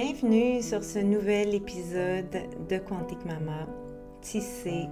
[0.00, 2.30] Bienvenue sur ce nouvel épisode
[2.68, 3.66] de Quantique Mama,
[4.22, 4.86] Tisser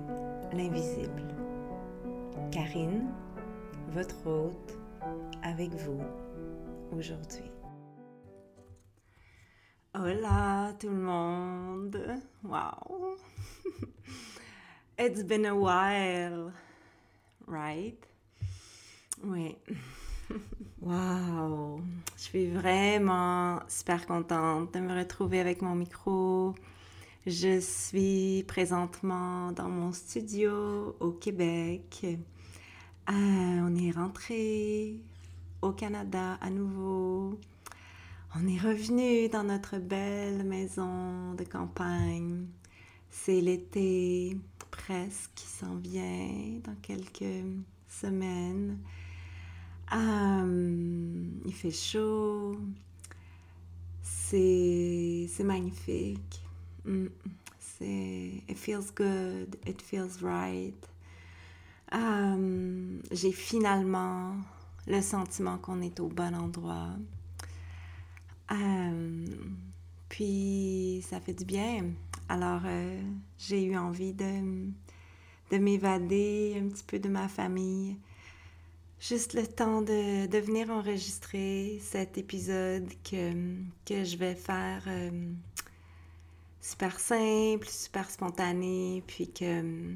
[0.52, 1.22] l'invisible.
[2.50, 3.06] Karine,
[3.92, 4.76] votre hôte,
[5.44, 6.02] avec vous
[6.90, 7.48] aujourd'hui.
[9.94, 12.02] Hola tout le monde!
[12.42, 13.16] Wow!
[14.98, 16.52] It's been a while,
[17.46, 18.04] right?
[19.22, 19.56] Oui.
[20.86, 21.80] Wow!
[22.16, 26.54] Je suis vraiment super contente de me retrouver avec mon micro.
[27.26, 32.04] Je suis présentement dans mon studio au Québec.
[32.04, 32.16] Euh,
[33.08, 35.00] on est rentré
[35.60, 37.40] au Canada à nouveau.
[38.36, 42.46] On est revenu dans notre belle maison de campagne.
[43.10, 44.38] C'est l'été
[44.70, 47.44] presque qui s'en vient dans quelques
[47.88, 48.78] semaines.
[49.92, 52.56] Euh, il fait chaud.
[54.02, 56.42] C'est, magnifique.
[56.84, 57.06] Mm,
[57.80, 59.56] it feels good.
[59.66, 60.74] It feels right.
[61.94, 64.34] Euh, j'ai finalement
[64.86, 66.88] le sentiment qu'on est au bon endroit.
[68.50, 69.26] Euh,
[70.08, 71.90] puis ça fait du bien.
[72.28, 72.62] Alors
[73.38, 74.68] j'ai eu envie de,
[75.52, 77.96] de m'évader un petit peu de ma famille
[79.08, 83.32] juste le temps de, de, venir enregistrer cet épisode que,
[83.84, 85.32] que je vais faire euh,
[86.60, 89.94] super simple, super spontané, puis que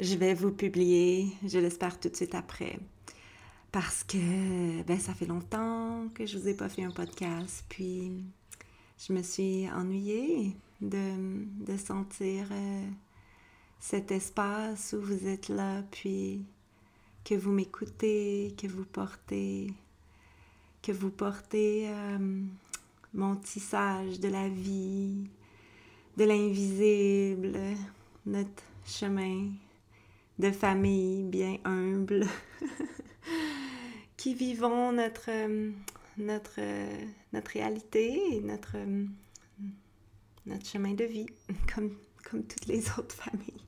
[0.00, 2.78] je vais vous publier, je l'espère tout de suite après.
[3.72, 8.24] Parce que ben, ça fait longtemps que je vous ai pas fait un podcast, puis
[8.98, 12.86] je me suis ennuyée de, de sentir euh,
[13.80, 16.44] cet espace où vous êtes là, puis
[17.24, 19.72] que vous m'écoutez, que vous portez,
[20.82, 22.42] que vous portez euh,
[23.14, 25.26] mon tissage de la vie,
[26.16, 27.58] de l'invisible,
[28.26, 29.48] notre chemin
[30.38, 32.26] de famille bien humble,
[34.16, 35.30] qui vivons notre,
[36.18, 36.60] notre,
[37.32, 38.76] notre réalité, notre,
[40.44, 41.26] notre chemin de vie,
[41.74, 41.96] comme,
[42.28, 43.64] comme toutes les autres familles.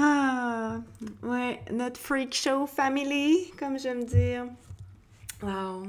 [0.00, 0.78] Ah,
[1.24, 4.46] ouais, notre freak show family, comme j'aime dire.
[5.42, 5.88] Wow.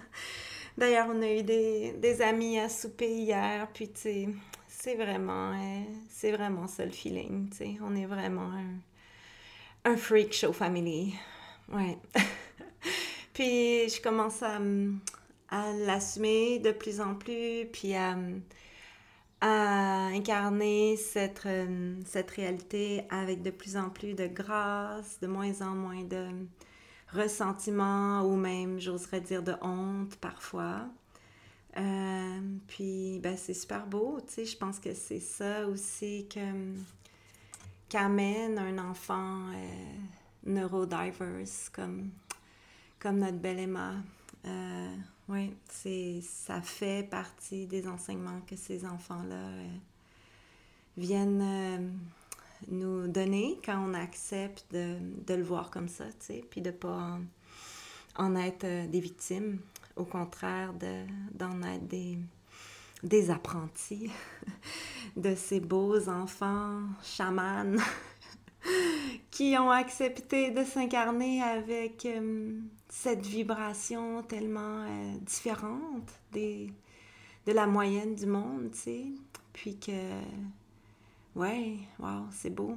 [0.76, 4.28] D'ailleurs, on a eu des, amis à souper hier, puis tu sais,
[4.68, 7.76] c'est vraiment, euh, c'est vraiment ça le feeling, tu sais.
[7.82, 8.50] On est vraiment
[9.86, 11.14] un, freak show family.
[11.72, 11.96] Ouais.
[13.32, 14.58] puis je commence à,
[15.48, 18.18] à l'assumer de plus en plus, puis à
[19.40, 25.62] à incarner cette, euh, cette réalité avec de plus en plus de grâce, de moins
[25.62, 26.28] en moins de
[27.12, 30.88] ressentiment ou même, j'oserais dire, de honte parfois.
[31.76, 36.28] Euh, puis, ben, c'est super beau, tu sais, je pense que c'est ça aussi
[37.88, 39.92] qu'amène un enfant euh,
[40.44, 42.10] neurodiverse comme,
[42.98, 43.94] comme notre belle Emma.
[44.46, 44.96] Euh,
[45.30, 45.54] oui,
[46.22, 49.68] ça fait partie des enseignements que ces enfants-là euh,
[50.96, 51.88] viennent euh,
[52.68, 56.72] nous donner quand on accepte de, de, le voir comme ça, tu sais, puis de
[56.72, 57.18] pas
[58.16, 59.60] en, être euh, des victimes,
[59.94, 60.74] au contraire
[61.32, 62.18] d'en être des,
[63.04, 64.10] des apprentis
[65.16, 67.76] de ces beaux enfants chamans
[69.30, 72.06] qui ont accepté de s'incarner avec
[72.90, 76.72] cette vibration tellement euh, différente des,
[77.46, 79.04] de la moyenne du monde, tu sais.
[79.52, 79.92] Puis que,
[81.36, 82.76] ouais, wow, c'est beau.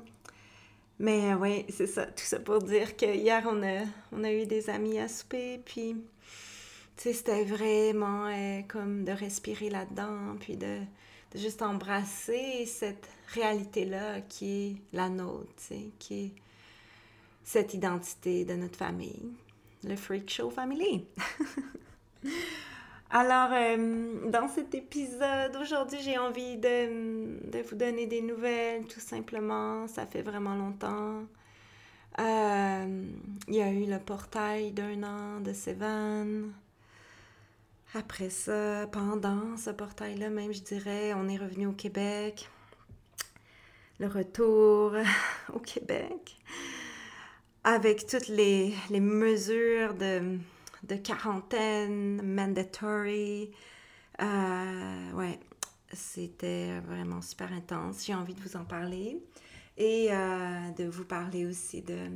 [0.99, 4.31] Mais euh, ouais, c'est ça, tout ça pour dire que hier, on a, on a
[4.31, 5.95] eu des amis à souper, puis,
[6.95, 10.79] tu sais, c'était vraiment euh, comme de respirer là-dedans, puis de
[11.35, 15.49] juste embrasser cette réalité-là qui est la nôtre,
[15.99, 16.31] qui est
[17.43, 19.33] cette identité de notre famille
[19.83, 21.05] le Freak Show Family.
[23.09, 28.99] Alors, euh, dans cet épisode, aujourd'hui, j'ai envie de, de, vous donner des nouvelles, tout
[28.99, 29.87] simplement.
[29.87, 31.21] Ça fait vraiment longtemps.
[32.19, 33.05] Euh,
[33.47, 36.53] il y a eu le portail d'un an de Seven.
[37.95, 42.49] Après ça, pendant ce portail-là, même, je dirais, on est revenu au Québec.
[43.99, 44.95] Le retour
[45.53, 46.37] au Québec
[47.63, 50.39] avec toutes les, les mesures de,
[50.83, 53.51] de, quarantaine, mandatory.
[54.21, 55.39] Euh, ouais,
[55.93, 58.05] c'était vraiment super intense.
[58.05, 59.21] J'ai envie de vous en parler
[59.77, 62.09] et euh, de vous parler aussi de,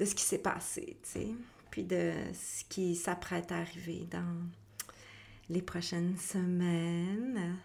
[0.00, 1.28] de ce qui s'est passé, tu sais,
[1.70, 4.42] puis de ce qui s'apprête à arriver dans
[5.52, 7.58] les prochaines semaines.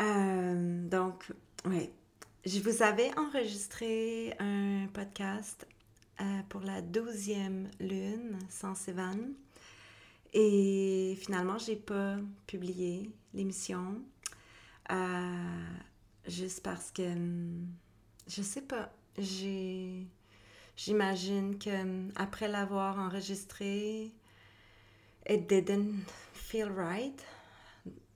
[0.00, 1.30] Euh, donc,
[1.66, 1.90] oui,
[2.46, 5.66] je vous avais enregistré un podcast
[6.20, 9.18] euh, pour la douzième lune sans Sévan.
[10.32, 12.16] Et finalement, j'ai pas
[12.46, 14.00] publié l'émission.
[14.90, 15.64] Euh,
[16.26, 17.66] juste parce que, hum,
[18.26, 18.90] je sais pas.
[20.76, 24.12] J'imagine que hum, après l'avoir enregistré,
[25.28, 26.04] it didn't
[26.46, 27.24] feel right.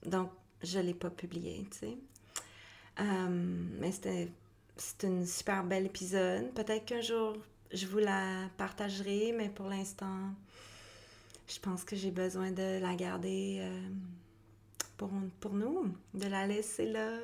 [0.07, 0.31] Donc,
[0.63, 1.99] je l'ai pas publié, tu sais.
[2.99, 4.29] Hum, mais c'était
[4.77, 6.53] c'est un super bel épisode.
[6.55, 7.37] Peut-être qu'un jour,
[7.73, 10.31] je vous la partagerai, mais pour l'instant,
[11.49, 13.89] je pense que j'ai besoin de la garder euh,
[14.97, 15.11] pour,
[15.41, 17.19] pour nous, de la laisser là,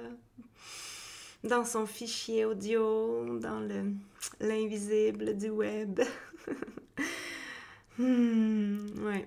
[1.44, 3.92] dans son fichier audio, dans le
[4.40, 6.00] l'invisible du web.
[7.98, 9.26] hmm, ouais.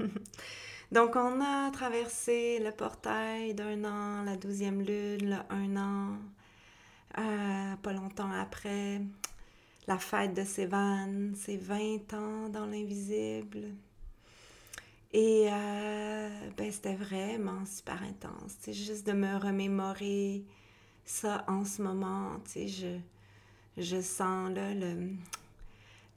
[0.94, 6.12] Donc, on a traversé le portail d'un an, la douzième lune, un an,
[7.18, 9.00] euh, pas longtemps après,
[9.88, 13.70] la fête de Sévan, c'est 20 ans dans l'invisible.
[15.12, 18.54] Et euh, ben, c'était vraiment super intense.
[18.60, 20.44] C'est juste de me remémorer
[21.04, 22.36] ça en ce moment.
[23.76, 25.08] Je, sens le,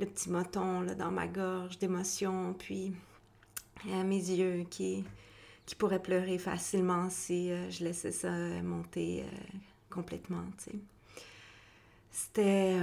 [0.06, 2.94] petit moton dans ma gorge d'émotion, puis
[3.94, 5.04] à mes yeux qui,
[5.66, 9.58] qui pourraient pleurer facilement si euh, je laissais ça monter euh,
[9.90, 10.44] complètement.
[12.12, 12.76] C'était.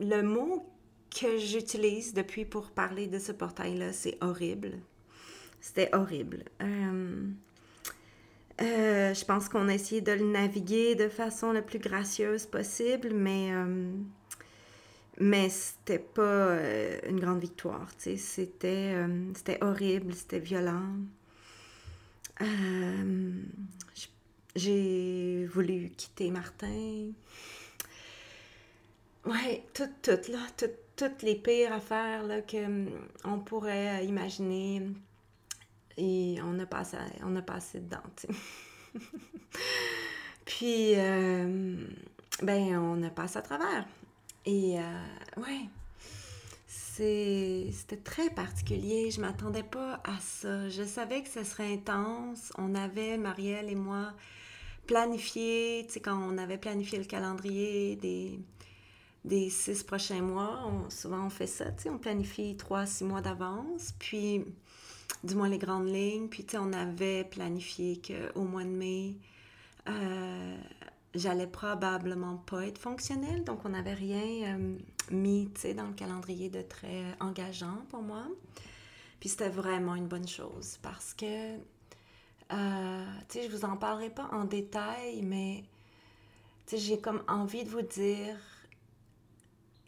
[0.00, 0.66] le mot
[1.10, 4.72] que j'utilise depuis pour parler de ce portail-là, c'est horrible.
[5.60, 6.44] C'était horrible.
[6.62, 7.28] Euh,
[8.60, 13.10] euh, je pense qu'on a essayé de le naviguer de façon la plus gracieuse possible,
[13.12, 13.90] mais, euh,
[15.18, 16.58] mais c'était pas
[17.08, 17.88] une grande victoire.
[17.98, 18.94] C'était,
[19.34, 20.96] c'était horrible, c'était violent.
[24.54, 27.12] j'ai voulu quitter Martin.
[29.24, 32.92] Ouais, tout, tout, là, tout, toutes les pires affaires là, qu'on
[33.24, 34.82] hum, pourrait imaginer.
[35.96, 37.98] Et on a passé, on a dedans,
[40.44, 41.76] Puis, euh,
[42.42, 43.86] ben, on a passé à travers.
[44.46, 45.68] Et, euh, ouais,
[46.66, 49.10] c'était très particulier.
[49.10, 50.68] Je m'attendais pas à ça.
[50.68, 52.52] Je savais que ce serait intense.
[52.56, 54.12] On avait, Marielle et moi,
[54.86, 58.40] planifié, tu sais, quand on avait planifié le calendrier des
[59.26, 60.60] des six prochains mois.
[60.88, 63.92] souvent, on fait ça, tu sais, on planifie trois, six mois d'avance.
[63.98, 64.44] Puis,
[65.24, 66.28] du moins les grandes lignes.
[66.28, 69.16] Puis, tu sais, on avait planifié qu'au mois de mai,
[69.88, 70.56] euh,
[71.18, 73.44] j'allais probablement pas être fonctionnelle.
[73.44, 74.78] Donc, on n'avait rien euh,
[75.10, 78.24] mis, dans le calendrier de très engageant pour moi.
[79.20, 81.56] Puis, c'était vraiment une bonne chose parce que,
[82.52, 85.64] euh, tu sais, je vous en parlerai pas en détail, mais,
[86.66, 88.36] tu sais, j'ai comme envie de vous dire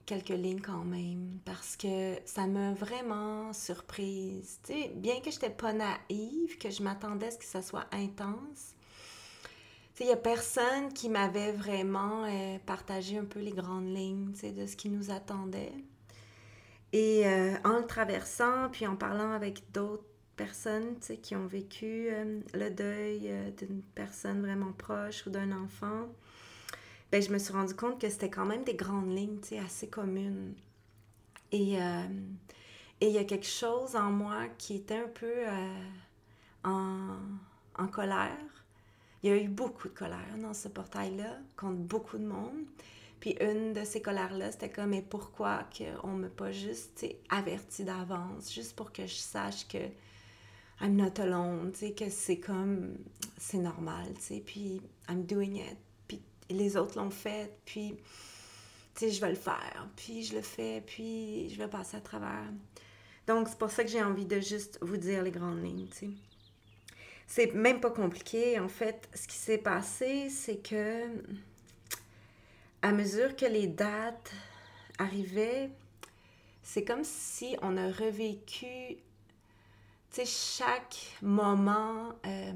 [0.09, 4.59] quelques lignes quand même parce que ça m'a vraiment surprise.
[4.65, 7.61] Tu sais, bien que je n'étais pas naïve, que je m'attendais à ce que ça
[7.61, 8.75] soit intense,
[10.05, 14.67] il n'y a personne qui m'avait vraiment euh, partagé un peu les grandes lignes de
[14.67, 15.73] ce qui nous attendait.
[16.93, 20.05] Et euh, en le traversant, puis en parlant avec d'autres
[20.37, 26.07] personnes qui ont vécu euh, le deuil d'une personne vraiment proche ou d'un enfant,
[27.11, 30.55] ben, je me suis rendu compte que c'était quand même des grandes lignes, assez communes.
[31.51, 31.79] Et
[33.01, 35.33] il y a quelque chose en moi qui était un peu
[36.63, 37.17] en,
[37.79, 38.37] en, colère.
[39.23, 42.65] Il y a eu beaucoup de colère dans ce portail-là, contre beaucoup de monde.
[43.21, 47.85] Puis une de ces colères-là, c'était comme, mais pourquoi qu'on ne m'a pas juste averti
[47.85, 49.79] d'avance, juste pour que je sache que
[50.81, 52.95] I'm not alone, que c'est comme,
[53.37, 54.15] c'est normal,
[54.47, 55.79] puis I'm doing it
[56.51, 57.95] les autres l'ont fait, puis,
[59.01, 62.51] je vais le faire, puis je le fais, puis je vais passer à travers.
[63.27, 65.97] Donc, c'est pour ça que j'ai envie de juste vous dire les grandes lignes, tu
[65.97, 66.11] sais.
[67.29, 68.59] C'est même pas compliqué.
[68.59, 71.05] En fait, ce qui s'est passé, c'est que
[72.83, 74.33] à mesure que les dates
[74.99, 75.71] arrivaient,
[76.65, 78.99] c'est comme si on a revécu,
[80.25, 82.13] chaque moment.
[82.27, 82.53] Euh,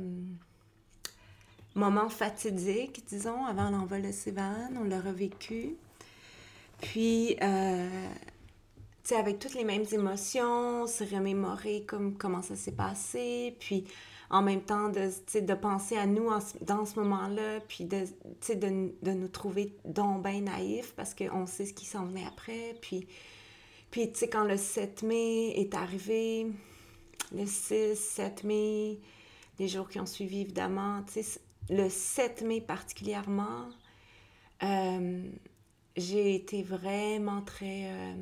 [1.74, 4.68] moment fatidique, disons, avant l'envol de Sévan.
[4.76, 5.76] On l'a revécu.
[6.80, 8.08] Puis, euh,
[9.16, 13.56] avec toutes les mêmes émotions, se remémorer comme, comment ça s'est passé.
[13.60, 13.84] Puis,
[14.32, 15.10] en même temps, de,
[15.40, 16.30] de penser à nous
[16.62, 18.04] dans ce moment-là, puis de,
[18.48, 22.74] de, de nous trouver donc bien naïfs parce qu'on sait ce qui s'en venait après.
[22.80, 23.06] Puis,
[23.90, 26.46] Puis, tu sais, quand le 7 mai est arrivé,
[27.34, 28.98] le 6, 7 mai,
[29.58, 33.68] les jours qui ont suivi, évidemment, tu sais, le 7 mai particulièrement,
[34.62, 35.22] euh,
[35.96, 38.14] j'ai été vraiment très euh,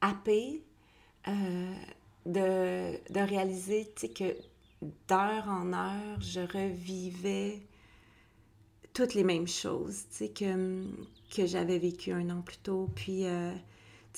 [0.00, 0.64] happée
[1.28, 1.74] euh,
[2.24, 4.36] de, de, réaliser que
[4.82, 7.60] d'heure en heure, je revivais
[8.92, 10.04] toutes les mêmes choses
[10.34, 10.84] que,
[11.34, 12.88] que j'avais vécu un an plus tôt.
[12.94, 13.52] Puis, euh,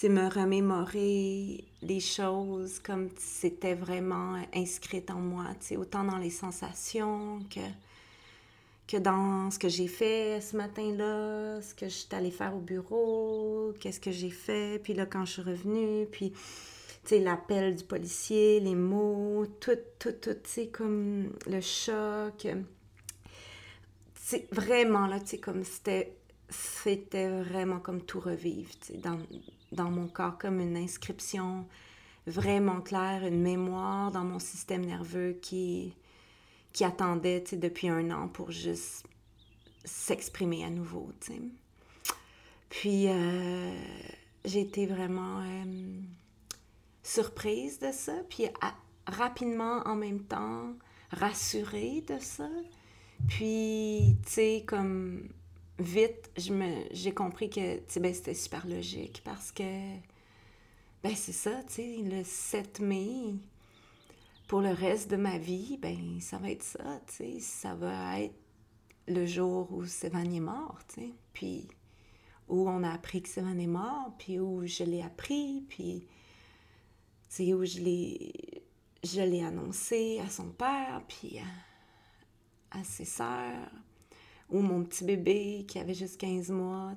[0.06, 5.46] me remémorer les choses comme c'était vraiment inscrit en moi,
[5.76, 7.60] autant dans les sensations que
[8.86, 12.60] que dans ce que j'ai fait ce matin-là, ce que je suis allée faire au
[12.60, 16.38] bureau, qu'est-ce que j'ai fait, puis là, quand je suis revenue, puis, tu
[17.12, 22.46] l'appel du policier, les mots, tout, tout, tout, tu sais, comme le choc.
[24.14, 26.16] C'est vraiment, là, tu sais, comme c'était,
[26.50, 29.18] c'était vraiment comme tout revivre, tu sais, dans,
[29.72, 31.66] dans mon corps, comme une inscription
[32.26, 35.94] vraiment claire, une mémoire dans mon système nerveux qui
[36.72, 39.04] qui attendait depuis un an pour juste
[39.84, 41.10] s'exprimer à nouveau.
[41.20, 41.40] sais.
[42.68, 43.72] Puis euh,
[44.44, 45.64] j'ai été vraiment euh,
[47.08, 48.44] surprise de ça, puis
[49.06, 50.74] rapidement en même temps
[51.10, 52.50] rassurée de ça.
[53.28, 55.28] Puis, tu sais, comme
[55.78, 59.62] vite, j'ai compris que ben, c'était super logique parce que,
[61.02, 63.36] ben c'est ça, tu sais, le 7 mai,
[64.46, 68.20] pour le reste de ma vie, ben ça va être ça, tu sais, ça va
[68.20, 68.34] être
[69.06, 71.68] le jour où Sévan est mort, tu sais, puis
[72.48, 76.06] où on a appris que Sévan est mort, puis où je l'ai appris, puis
[77.28, 78.32] sais, où je l'ai,
[79.04, 81.38] je l'ai annoncé à son père, puis
[82.70, 83.70] à, ses sœurs,
[84.50, 86.92] ou mon petit bébé qui avait juste 15 mois,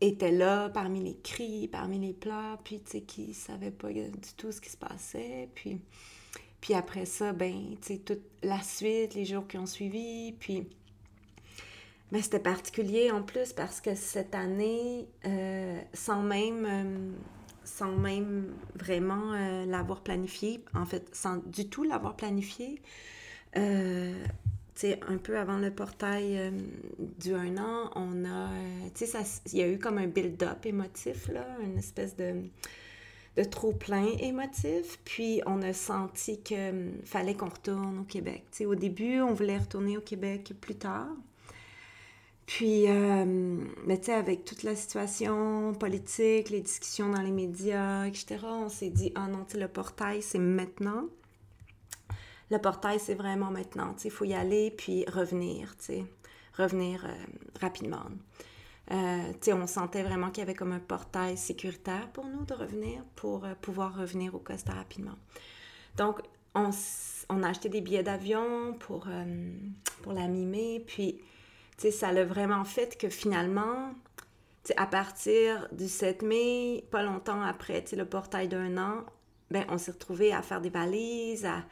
[0.00, 4.10] était là parmi les cris, parmi les pleurs, puis tu sais, qui savait pas du
[4.36, 5.48] tout ce qui se passait.
[5.54, 5.80] Puis,
[6.60, 10.66] puis après ça, ben, toute la suite, les jours qui ont suivi, puis...
[12.12, 17.16] Mais c'était particulier en plus parce que cette année, euh, sans même...
[17.66, 22.80] Euh, sans même vraiment euh, l'avoir planifié, en fait, sans du tout l'avoir planifié,
[24.76, 26.50] sais, un peu avant le portail euh,
[27.18, 29.18] du un an, on a, euh, tu sais,
[29.52, 32.34] il y a eu comme un build-up émotif, là, une espèce de,
[33.36, 34.98] de trop-plein émotif.
[35.04, 38.44] Puis on a senti qu'il euh, fallait qu'on retourne au Québec.
[38.50, 41.08] Tu sais, au début, on voulait retourner au Québec plus tard.
[42.46, 48.38] Puis, mais tu sais, avec toute la situation politique, les discussions dans les médias, etc.,
[48.44, 51.08] on s'est dit, ah non, tu sais, le portail, c'est maintenant
[52.50, 53.94] le portail, c'est vraiment maintenant.
[54.04, 55.74] Il faut y aller puis revenir,
[56.56, 57.12] revenir euh,
[57.60, 58.04] rapidement.
[58.92, 63.02] Euh, on sentait vraiment qu'il y avait comme un portail sécuritaire pour nous de revenir,
[63.16, 65.16] pour euh, pouvoir revenir au Costa rapidement.
[65.96, 66.20] Donc,
[66.54, 66.70] on,
[67.28, 69.08] on a acheté des billets d'avion pour,
[70.02, 71.20] pour la mimer, puis
[71.78, 73.92] ça l'a vraiment fait que finalement,
[74.76, 79.04] à partir du 7 mai, pas longtemps après le portail d'un an,
[79.50, 81.64] ben, on s'est retrouvé à faire des valises, à,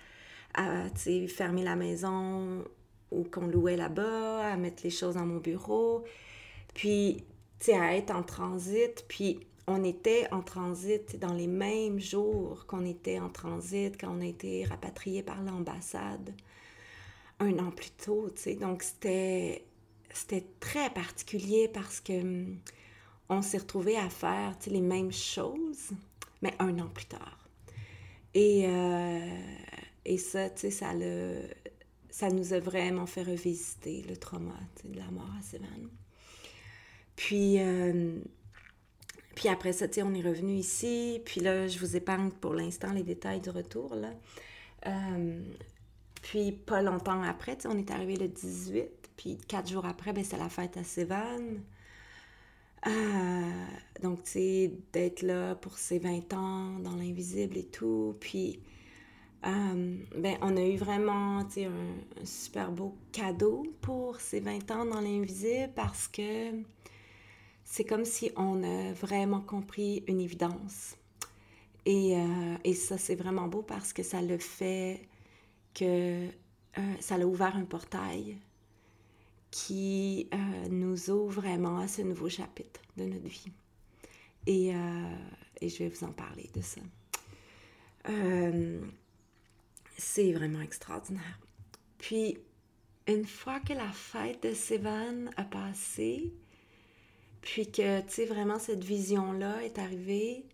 [1.28, 2.64] fermer la maison
[3.10, 6.04] ou qu'on louait là-bas, à mettre les choses dans mon bureau,
[6.74, 7.24] puis
[7.68, 9.04] à être en transit.
[9.08, 14.20] Puis on était en transit dans les mêmes jours qu'on était en transit quand on
[14.20, 16.34] a été rapatrié par l'ambassade
[17.40, 18.28] un an plus tôt.
[18.34, 19.64] sais Donc c'était
[20.16, 22.58] c'était très particulier parce que hum,
[23.28, 25.90] on s'est retrouvé à faire les mêmes choses,
[26.42, 27.48] mais un an plus tard.
[28.34, 29.20] Et euh,
[30.04, 30.92] et ça, tu sais, ça,
[32.10, 34.54] ça nous a vraiment fait revisiter le trauma
[34.84, 35.88] de la mort à Sévan.
[37.16, 38.18] Puis, euh,
[39.34, 41.22] puis après ça, tu sais, on est revenu ici.
[41.24, 44.10] Puis là, je vous épargne pour l'instant les détails du retour, là.
[44.86, 45.42] Euh,
[46.22, 49.03] puis pas longtemps après, on est arrivé le 18.
[49.16, 51.60] Puis quatre jours après, ben, c'est la fête à Sévan.
[52.86, 53.66] Euh,
[54.02, 58.16] donc, tu sais, d'être là pour ses 20 ans dans l'invisible et tout.
[58.20, 58.60] Puis
[59.46, 64.84] euh, ben, on a eu vraiment un, un, super beau cadeau pour ces 20 ans
[64.84, 66.50] dans l'invisible parce que
[67.64, 70.96] c'est comme si on a vraiment compris une évidence.
[71.86, 75.08] Et, euh, et ça, c'est vraiment beau parce que ça le fait
[75.74, 76.28] que
[77.00, 78.36] ça a ouvert un portail
[79.56, 80.28] qui
[80.68, 83.52] nous ouvre vraiment à ce nouveau chapitre de notre vie.
[84.46, 84.70] Et,
[85.60, 86.80] et je vais vous en parler de ça
[89.96, 91.38] c'est vraiment extraordinaire.
[91.98, 92.38] Puis,
[93.06, 96.32] une fois que la fête de Sévan a passé,
[97.40, 100.46] puis que, tu sais, vraiment cette vision-là est arrivée,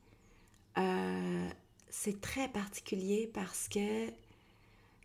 [1.89, 4.09] c'est très particulier parce que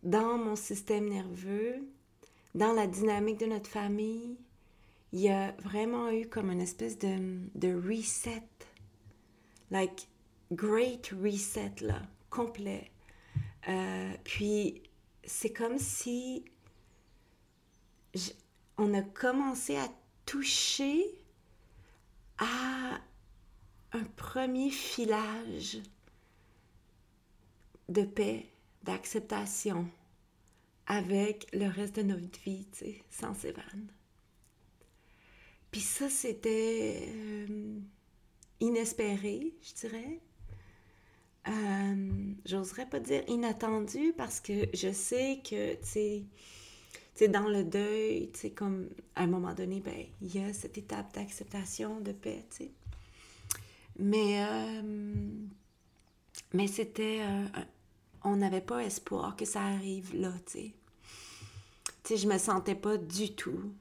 [0.03, 1.75] dans mon système nerveux,
[2.55, 4.37] dans la dynamique de notre famille,
[5.11, 8.47] il y a vraiment eu comme une espèce de, de reset.
[9.71, 10.07] Like,
[10.51, 12.91] great reset, là, complet.
[13.67, 14.81] Euh, puis,
[15.25, 16.45] c'est comme si
[18.77, 19.87] on a commencé à
[20.25, 21.03] toucher
[22.37, 22.99] à
[23.91, 25.79] un premier filage
[27.89, 28.47] de paix,
[28.83, 29.89] d'acceptation
[30.87, 33.61] avec le reste de notre vie, tu sais, sans Sévan.
[35.71, 37.79] Puis ça, c'était euh,
[38.59, 40.19] inespéré, je dirais.
[41.47, 46.25] Euh, j'oserais pas dire inattendu parce que je sais que, tu
[47.13, 50.53] sais, dans le deuil, tu sais, comme à un moment donné, ben, il y a
[50.53, 52.71] cette étape d'acceptation, de paix, tu sais.
[53.97, 54.81] Mais, euh,
[56.53, 57.21] mais c'était
[58.25, 60.73] on n'avait pas espoir que ça arrive là, tu sais.
[62.03, 63.73] Tu sais, je me sentais pas du tout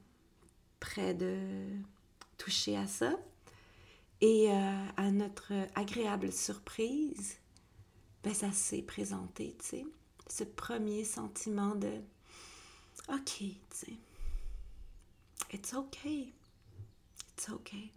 [0.79, 1.37] près de
[2.37, 3.19] toucher à ça.
[4.21, 7.37] Et euh, à notre agréable surprise,
[8.23, 9.85] ben ça s'est présenté, tu sais.
[10.27, 11.91] Ce premier sentiment de
[13.09, 13.93] OK, tu sais.
[15.51, 16.33] It's okay.
[17.33, 17.91] It's okay.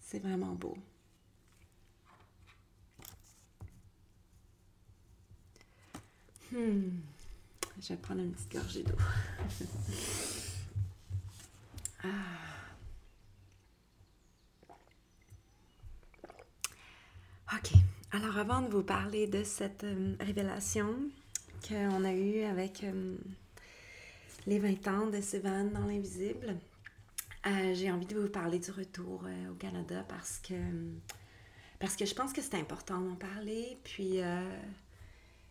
[0.00, 0.76] C'est vraiment beau.
[6.52, 6.90] Hmm.
[7.80, 8.96] Je vais prendre une petite gorgée d'eau.
[12.04, 12.08] ah.
[17.54, 17.70] OK.
[18.12, 20.96] Alors, avant de vous parler de cette euh, révélation
[21.66, 23.16] qu'on a eue avec euh,
[24.46, 26.56] les 20 ans de Sévan dans l'invisible,
[27.46, 30.54] euh, j'ai envie de vous parler du retour au Canada parce que,
[31.78, 33.78] parce que je pense que c'est important d'en parler.
[33.84, 34.20] Puis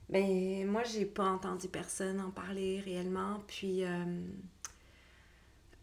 [0.09, 3.43] ben, moi, j'ai pas entendu personne en parler réellement.
[3.47, 3.89] Puis, euh,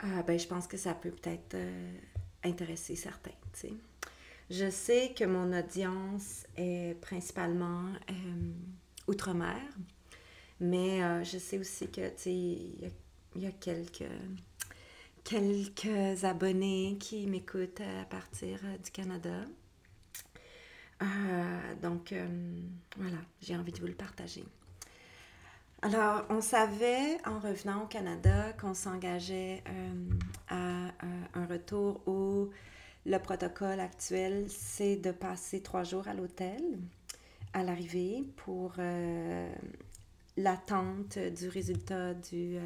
[0.02, 1.98] euh, ben, je pense que ça peut peut-être euh,
[2.44, 3.30] intéresser certains.
[4.50, 7.86] Je sais que mon audience est principalement
[9.08, 9.60] outre-mer,
[10.60, 12.92] mais je sais aussi que, il
[13.34, 14.04] y, a quelques,
[15.24, 19.46] quelques abonnés qui m'écoutent à partir du Canada.
[21.02, 22.26] Euh, donc, euh,
[22.96, 24.44] voilà, j'ai envie de vous le partager.
[25.82, 30.10] Alors, on savait en revenant au Canada qu'on s'engageait euh,
[30.48, 30.90] à
[31.34, 32.48] un retour où
[33.04, 36.62] le protocole actuel, c'est de passer trois jours à l'hôtel
[37.52, 38.74] à l'arrivée pour
[40.36, 42.58] l'attente du résultat du,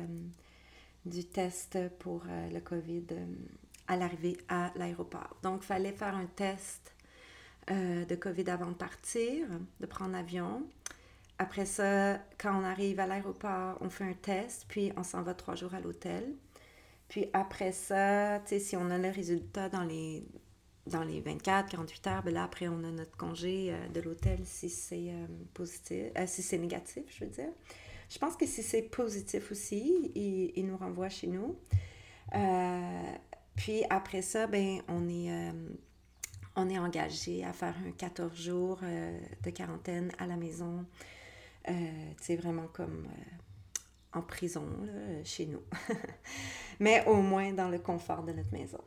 [1.04, 3.06] du test pour le COVID
[3.86, 5.36] à l'arrivée à l'aéroport.
[5.42, 6.92] Donc, il fallait faire un test
[7.70, 9.46] euh, de COVID avant de partir,
[9.78, 10.66] de prendre l'avion.
[11.38, 15.34] Après ça, quand on arrive à l'aéroport, on fait un test, puis on s'en va
[15.34, 16.34] trois jours à l'hôtel.
[17.08, 20.24] Puis après ça, si on a le résultat dans les,
[20.86, 24.40] dans les 24, 48 heures, ben là, après, on a notre congé euh, de l'hôtel
[24.44, 27.52] si c'est euh, si c'est négatif, je veux dire.
[28.08, 31.56] Je pense que si c'est positif aussi, il, il, nous renvoie chez nous.
[33.54, 35.30] puis après ça, ben, on est
[36.60, 40.84] on est engagé à faire un 14 jours euh, de quarantaine à la maison.
[42.20, 44.66] c'est euh, vraiment comme euh, en prison
[45.24, 45.62] chez nous.
[46.80, 48.80] Mais au moins dans le confort de notre maison.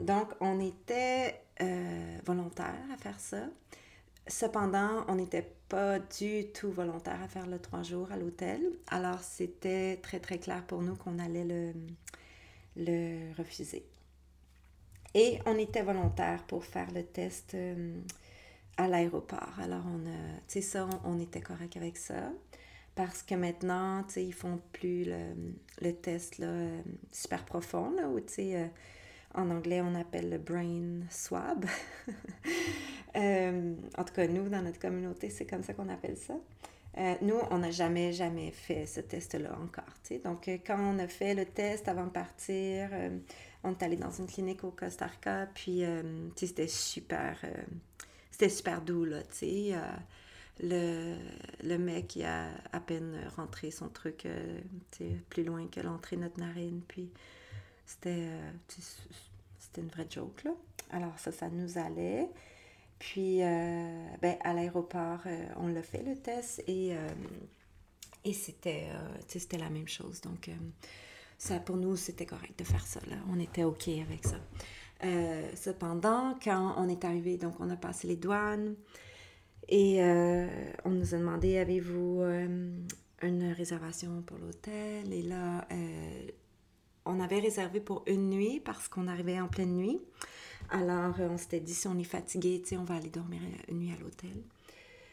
[0.00, 1.42] donc, on était
[2.24, 3.48] volontaire à faire ça.
[4.26, 8.60] Cependant, on n'était pas du tout volontaire à faire le trois jours à l'hôtel.
[8.88, 11.72] Alors, c'était très, très clair pour nous qu'on allait le,
[12.76, 13.89] le refuser.
[15.14, 17.94] Et on était volontaire pour faire le test euh,
[18.76, 19.58] à l'aéroport.
[19.60, 22.32] Alors, on a, tu sais, ça, on, était correct avec ça.
[22.94, 25.06] Parce que maintenant, tu sais, ils font plus
[25.80, 28.66] le, test là, euh, super profond, là, où, tu sais, euh,
[29.34, 31.64] en anglais, on appelle le brain swab.
[33.16, 36.34] en tout cas, nous, dans notre communauté, c'est comme ça qu'on appelle ça.
[37.22, 39.94] nous, on n'a jamais, jamais fait ce test-là encore.
[40.04, 40.18] Tu sais.
[40.18, 42.90] Donc, quand on a fait le test avant de partir,
[43.62, 47.62] on est allé dans une clinique au Costa Rica, puis euh, c'était super, euh,
[48.30, 49.70] c'était super doux, là, tu sais.
[49.74, 49.96] Euh,
[50.62, 51.16] le,
[51.66, 54.28] le mec, a à peine rentré son truc
[55.30, 57.10] plus loin que l'entrée de notre narine, puis
[57.86, 58.28] c'était,
[59.58, 60.50] c'était une vraie joke, là.
[60.90, 62.28] Alors ça, ça nous allait.
[62.98, 65.20] Puis, ben, à l'aéroport,
[65.56, 66.94] on l'a fait, le test, et,
[68.26, 68.88] et c'était,
[69.28, 70.20] c'était la même chose.
[70.20, 70.50] Donc,
[71.40, 73.00] ça, pour nous, c'était correct de faire ça.
[73.08, 73.16] Là.
[73.32, 74.36] On était OK avec ça.
[75.04, 78.76] Euh, cependant, quand on est arrivé, donc on a passé les douanes
[79.66, 80.46] et euh,
[80.84, 82.70] on nous a demandé avez-vous euh,
[83.22, 85.10] une réservation pour l'hôtel?
[85.10, 85.66] Et là,
[87.06, 89.98] on avait réservé pour une nuit parce qu'on arrivait en pleine nuit.
[90.68, 93.98] Alors, on s'était dit si on est fatigué, on va aller dormir une nuit à
[93.98, 94.42] l'hôtel.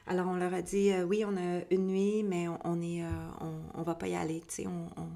[0.05, 3.05] Alors, on leur a dit oui, on a une nuit, mais on, est,
[3.73, 5.07] on, va pas y aller, on, on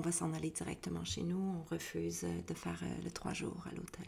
[0.00, 1.38] va s'en aller directement chez nous.
[1.60, 4.06] On refuse de faire euh, le trois jours à l'hôtel.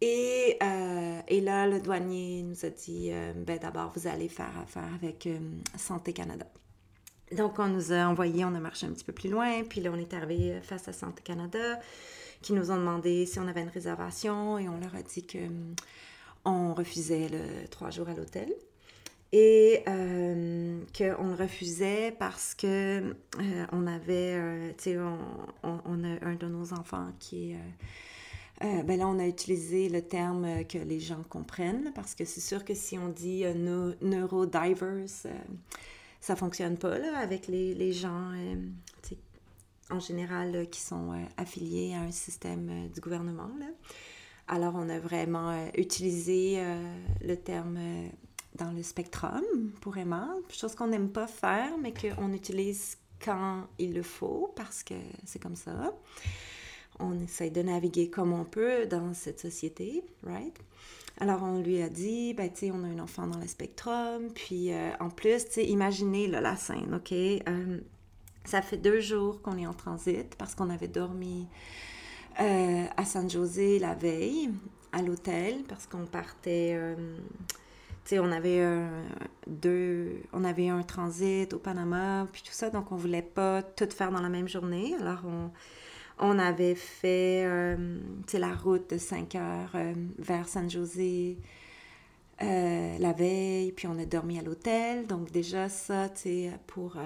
[0.00, 4.58] Et, euh, et, là, le douanier nous a dit, euh, ben d'abord, vous allez faire
[4.58, 5.28] affaire avec
[5.76, 6.46] Santé Canada.
[7.36, 9.90] Donc, on nous a envoyé, on a marché un petit peu plus loin, puis là,
[9.92, 11.78] on est arrivé face à Santé Canada,
[12.42, 15.38] qui nous ont demandé si on avait une réservation, et on leur a dit que
[16.44, 18.52] on refusait le trois jours à l'hôtel
[19.32, 22.66] et euh, qu'on refusait parce que
[23.40, 24.98] euh, on avait, euh, tu sais,
[25.62, 27.56] on, a un de nos enfants qui est...
[28.62, 32.42] Euh, ben là, on a utilisé le terme que les gens comprennent, parce que c'est
[32.42, 33.44] sûr que si on dit
[34.02, 35.08] neurodivers,
[36.20, 38.30] ça fonctionne pas là, avec les, les gens
[39.90, 43.50] en général qui sont affiliés à un système du gouvernement.
[44.46, 46.62] Alors, on a vraiment utilisé
[47.20, 47.80] le terme
[48.56, 49.42] dans le spectrum
[49.80, 54.82] pour Emma, chose qu'on n'aime pas faire, mais qu'on utilise quand il le faut, parce
[54.82, 55.92] que c'est comme ça.
[56.98, 60.56] On essaie de naviguer comme on peut dans cette société, right?
[61.18, 64.28] Alors, on lui a dit, ben, tu sais, on a un enfant dans le spectrum,
[64.34, 67.12] puis euh, en plus, tu sais, imaginez la scène, OK?
[67.12, 67.80] Euh,
[68.44, 71.46] ça fait deux jours qu'on est en transit parce qu'on avait dormi
[72.40, 74.50] euh, à San José la veille,
[74.90, 76.96] à l'hôtel, parce qu'on partait
[78.12, 78.90] on avait un,
[79.46, 83.88] deux, on avait un transit au Panama, puis tout ça, donc on voulait pas tout
[83.90, 84.94] faire dans la même journée.
[85.00, 85.22] Alors,
[86.18, 87.98] on, avait fait, euh,
[88.34, 91.38] la route de 5 heures euh, vers San José
[92.42, 95.06] euh, la veille, puis on a dormi à l'hôtel.
[95.06, 96.08] Donc, déjà, ça,
[96.66, 96.96] pour,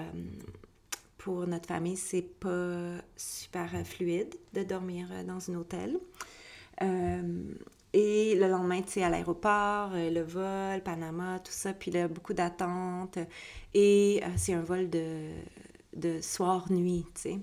[1.17, 5.99] pour notre famille, c'est pas super fluide de dormir dans un hôtel.
[7.99, 12.07] Et le lendemain, tu sais, à l'aéroport, euh, le vol, Panama, tout ça, puis là,
[12.07, 13.17] beaucoup d'attentes.
[13.73, 15.31] Et euh, c'est un vol de,
[15.95, 17.39] de soir-nuit, tu sais.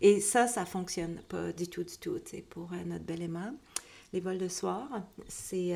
[0.00, 3.20] Et ça, ça fonctionne pas du tout, du tout, tu sais, pour euh, notre belle
[3.20, 3.50] Emma.
[4.12, 4.88] Les vols de soir,
[5.26, 5.74] c'est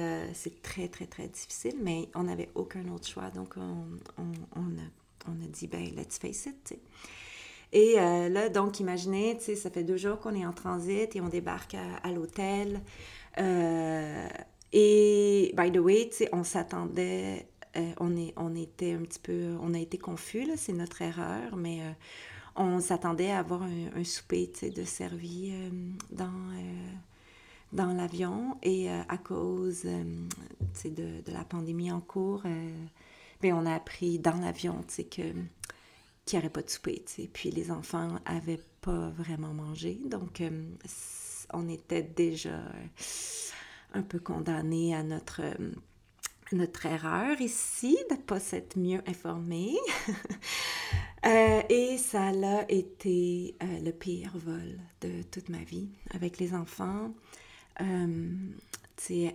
[0.62, 3.30] très, très, très difficile, mais on n'avait aucun autre choix.
[3.30, 4.22] Donc, on,
[4.54, 6.80] on, a, on a dit, ben, let's face it, tu sais.
[7.72, 11.20] Et là, donc, imaginez, tu sais, ça fait deux jours qu'on est en transit et
[11.20, 12.80] on débarque à l'hôtel.
[13.38, 14.28] Euh,
[14.72, 19.78] et, by the way, on s'attendait, euh, on, on était un petit peu, on a
[19.78, 21.92] été confus, c'est notre erreur, mais euh,
[22.56, 25.52] on s'attendait à avoir un, souper, de servi
[26.10, 26.30] dans
[27.72, 32.42] dans l'avion et à cause de, de, la pandémie en cours,
[33.40, 35.34] ben, on a appris dans l'avion que qu'il
[36.32, 37.04] n'y aurait pas de souper.
[37.32, 40.00] Puis les enfants n'avaient pas vraiment mangé.
[40.04, 40.42] Donc,
[41.52, 42.60] on était déjà
[43.92, 45.42] un peu condamnés à notre,
[46.52, 49.76] notre erreur ici, de ne pas s'être mieux informés.
[51.26, 56.54] Euh, et ça a été euh, le pire vol de toute ma vie avec les
[56.54, 57.12] enfants.
[57.82, 58.34] Euh,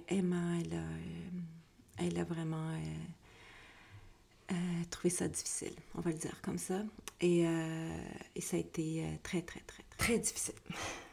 [0.08, 2.72] Emma, elle a, elle a vraiment
[4.90, 6.82] trouvé ça difficile, on va le dire comme ça.
[7.22, 10.56] Et, et ça a été très, très, très, très difficile.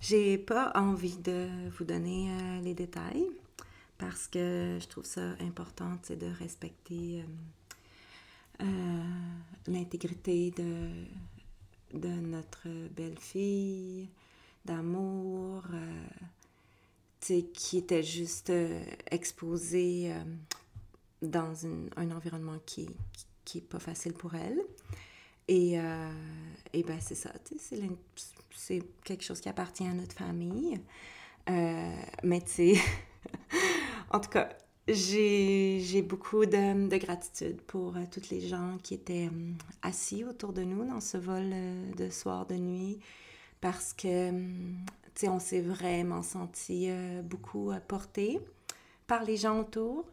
[0.00, 3.26] J'ai pas envie de vous donner euh, les détails
[3.98, 9.04] parce que je trouve ça important de respecter euh, euh,
[9.66, 14.08] l'intégrité de, notre belle-fille,
[14.64, 15.64] d'amour,
[17.20, 18.52] qui était juste
[19.10, 20.12] exposée
[21.20, 21.54] dans
[21.96, 22.88] un environnement qui,
[23.44, 24.60] qui, est pas facile pour elle.
[25.48, 27.32] Et, ben c'est ça,
[28.60, 30.78] c'est quelque chose qui appartient à notre famille.
[31.48, 32.74] Euh, mais tu sais,
[34.10, 34.50] en tout cas,
[34.86, 40.52] j'ai beaucoup de, de, gratitude pour euh, toutes les gens qui étaient euh, assis autour
[40.52, 41.54] de nous dans ce vol
[41.96, 42.98] de soir, de nuit,
[43.62, 44.36] parce que, tu
[45.14, 46.90] sais, on s'est vraiment senti
[47.24, 48.40] beaucoup porté
[49.06, 50.06] par les gens autour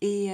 [0.00, 0.28] et,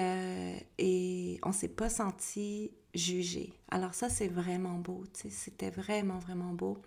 [0.79, 3.53] et on s'est pas senti jugé.
[3.71, 6.79] Alors ça, c'est vraiment beau, tu sais, c'était vraiment, vraiment beau.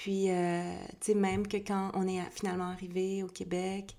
[0.00, 0.62] Puis, euh,
[1.00, 3.94] tu sais, même que quand on est finalement arrivé au Québec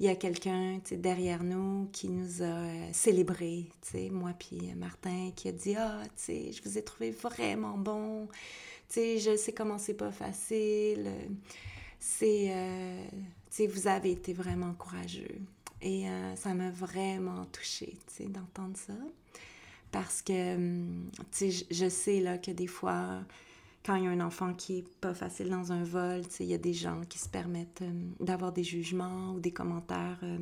[0.00, 3.70] il y a quelqu'un derrière nous qui nous a euh, célébrés,
[4.10, 8.26] moi puis Martin, qui a dit Ah, tu sais, je vous ai trouvé vraiment bon,
[8.88, 11.12] tu sais, je sais comment c'est pas facile,
[12.00, 13.18] c'est, euh, tu
[13.50, 15.40] sais, vous avez été vraiment courageux.
[15.80, 18.94] Et euh, ça m'a vraiment touchée, tu sais, d'entendre ça.
[19.92, 23.20] Parce que, hum, tu sais, je sais, là, que des fois,
[23.84, 26.54] quand il y a un enfant qui est pas facile dans un vol, il y
[26.54, 30.38] a des gens qui se permettent euh, d'avoir des jugements ou des commentaires euh,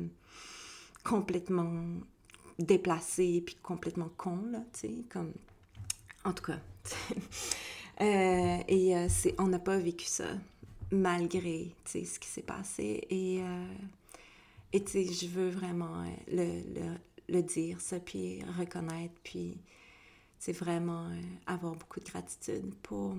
[1.03, 1.83] complètement
[2.57, 5.33] déplacés puis complètement cons, là, tu sais, comme...
[6.23, 6.59] En tout cas.
[8.01, 10.29] euh, et c'est, on n'a pas vécu ça,
[10.89, 13.05] malgré, ce qui s'est passé.
[13.09, 13.41] Et,
[14.71, 16.95] et je veux vraiment le, le,
[17.27, 19.57] le, dire, ça, puis reconnaître, puis
[20.43, 23.15] c'est vraiment euh, avoir beaucoup de gratitude pour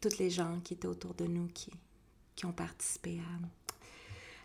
[0.00, 1.72] toutes les gens qui étaient autour de nous, qui,
[2.36, 3.20] qui ont participé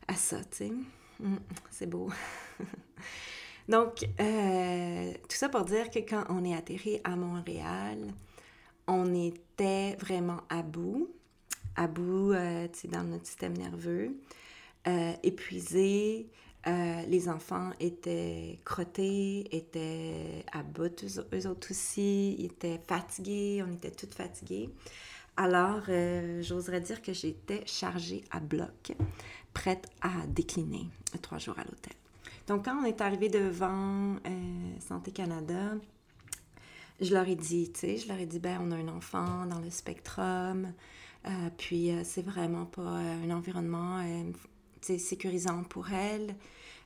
[0.07, 0.71] à, ça, tu sais.
[1.19, 1.35] Mm,
[1.69, 2.09] c'est beau.
[3.69, 7.99] Donc, euh, tout ça pour dire que quand on est atterri à Montréal,
[8.87, 11.11] on était vraiment à bout,
[11.75, 14.17] à bout, euh, tu sais, dans notre système nerveux,
[15.21, 16.27] épuisé,
[16.67, 23.71] euh, les enfants étaient crottés, étaient à bout, eux, autres aussi, ils étaient fatigués, on
[23.71, 24.71] était toutes fatiguées.
[25.37, 28.93] Alors, euh, j'oserais dire que j'étais chargée à bloc,
[29.53, 30.89] prête à décliner
[31.21, 31.93] trois jours à l'hôtel.
[32.47, 35.75] Donc, quand on est arrivé devant euh, Santé Canada,
[36.99, 39.45] je leur ai dit, tu sais, je leur ai dit, ben, on a un enfant
[39.45, 40.73] dans le spectrum,
[41.57, 43.99] puis c'est vraiment pas un environnement
[44.81, 46.35] sécurisant pour elle.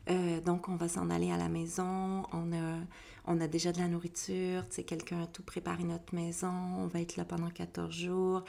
[0.09, 2.23] Euh, donc, on va s'en aller à la maison.
[2.33, 2.79] On a,
[3.25, 4.63] on a déjà de la nourriture.
[4.69, 6.51] Quelqu'un a tout préparé notre maison.
[6.77, 8.43] On va être là pendant 14 jours.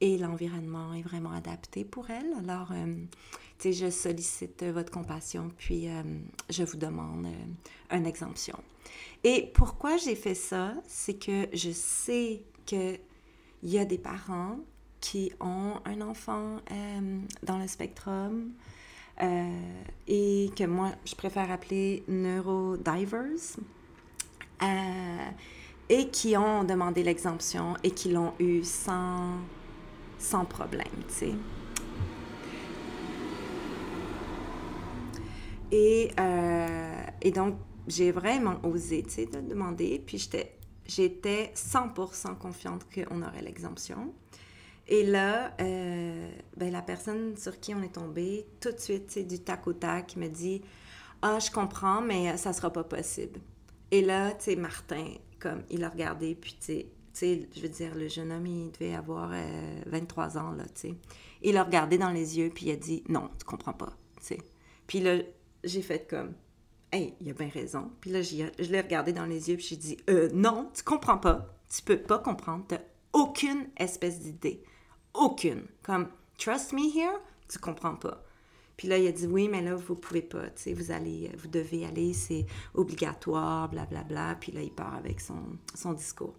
[0.00, 2.32] Et l'environnement est vraiment adapté pour elle.
[2.38, 2.94] Alors, euh,
[3.58, 6.02] sais, je sollicite votre compassion, puis euh,
[6.50, 7.28] je vous demande
[7.90, 8.58] une exemption.
[9.22, 10.74] Et pourquoi j'ai fait ça?
[10.86, 12.98] C'est que je sais qu'il
[13.62, 14.58] y a des parents
[15.00, 16.60] qui ont un enfant
[17.42, 18.73] dans le spectrum, euh,
[19.20, 23.58] et que moi, je préfère appeler neurodivers,
[24.62, 25.30] euh,
[25.88, 29.38] et qui ont demandé l'exemption et qui l'ont eu sans,
[30.18, 31.32] sans problème, tu sais.
[35.70, 40.18] Et, euh, et donc, j'ai vraiment osé, tu sais, de demander, puis
[40.86, 44.14] j'étais 100% confiante qu'on aurait l'exemption.
[44.86, 49.24] Et là, euh, ben, la personne sur qui on est tombé, tout de suite, c'est
[49.24, 50.62] du tac au tac, me dit
[51.22, 53.40] Ah, je comprends, mais ça sera pas possible.
[53.90, 58.08] Et là, tu Martin, comme il a regardé, puis tu sais, je veux dire, le
[58.08, 59.32] jeune homme, il devait avoir
[59.86, 60.94] 23 euh, ans, là, tu sais.
[61.42, 63.96] Il a regardé dans les yeux, puis il a dit Non, tu comprends pas.
[64.86, 65.18] Puis là,
[65.62, 66.34] j'ai fait comme
[66.92, 67.90] Hey, il a bien raison.
[68.00, 71.18] Puis là, je l'ai regardé dans les yeux, puis j'ai dit euh, Non, tu comprends
[71.18, 71.54] pas.
[71.68, 72.64] Tu peux pas comprendre.
[72.68, 72.76] Tu
[73.12, 74.62] aucune espèce d'idée.
[75.14, 75.62] Aucune.
[75.82, 78.22] Comme, trust me here, tu comprends pas.
[78.76, 81.30] Puis là, il a dit, oui, mais là, vous pouvez pas, tu sais, vous allez,
[81.38, 84.04] vous devez aller, c'est obligatoire, blablabla.
[84.04, 84.36] Bla, bla.
[84.40, 86.34] Puis là, il part avec son, discours.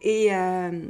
[0.00, 0.86] Et, euh,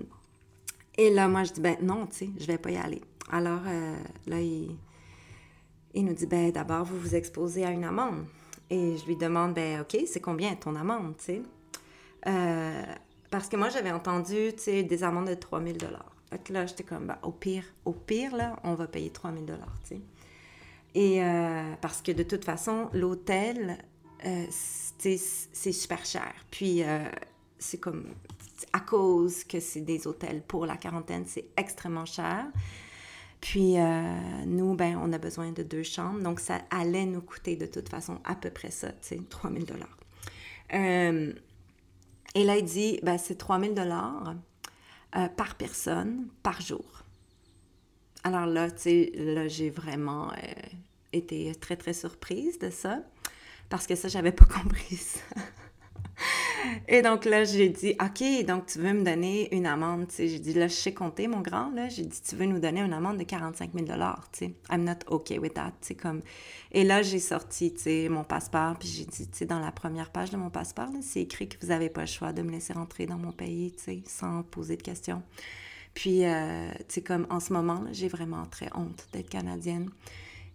[0.96, 3.02] et là, moi, je dis, ben non, tu sais, je vais pas y aller.
[3.30, 4.76] Alors, euh, là, il,
[5.94, 8.24] il nous dit, ben d'abord, vous vous exposez à une amende.
[8.70, 11.42] Et je lui demande, ben OK, c'est combien ton amende, tu sais?
[12.26, 12.82] Euh,
[13.30, 16.15] parce que moi, j'avais entendu, tu sais, des amendes de 3000 dollars.
[16.50, 19.96] Là, j'étais comme, bah, au pire, au pire, là, on va payer 3000 dollars, tu
[19.96, 20.00] sais.
[20.96, 23.76] Et euh, parce que de toute façon, l'hôtel,
[24.24, 26.32] euh, c'est super cher.
[26.50, 27.04] Puis, euh,
[27.58, 28.06] c'est comme,
[28.72, 32.46] à cause que c'est des hôtels pour la quarantaine, c'est extrêmement cher.
[33.42, 33.76] Puis,
[34.46, 36.20] nous, ben, on a besoin de deux chambres.
[36.20, 39.66] Donc, ça allait nous coûter de toute façon à peu près ça, tu sais, 3000
[39.66, 39.98] dollars.
[40.70, 44.34] et là, il dit, ben, c'est 3000 dollars
[45.16, 47.04] euh, par personne par jour.
[48.24, 50.36] Alors là, tu sais, là, j'ai vraiment euh,
[51.12, 53.00] été très, très surprise de ça
[53.68, 55.20] parce que ça, j'avais pas compris ça.
[56.88, 60.28] Et donc là, j'ai dit, OK, donc tu veux me donner une amende, tu sais.
[60.28, 61.88] J'ai dit, là, je sais compter, mon grand, là.
[61.88, 63.92] J'ai dit, tu veux nous donner une amende de 45 000 tu
[64.32, 64.54] sais.
[64.70, 66.22] I'm not OK with that, tu comme...
[66.72, 67.74] Et là, j'ai sorti,
[68.10, 71.56] mon passeport, puis j'ai dit, dans la première page de mon passeport, c'est écrit que
[71.60, 73.74] vous n'avez pas le choix de me laisser rentrer dans mon pays,
[74.06, 75.22] sans poser de questions.
[75.94, 79.88] Puis, euh, tu sais, comme en ce moment, j'ai vraiment très honte d'être canadienne.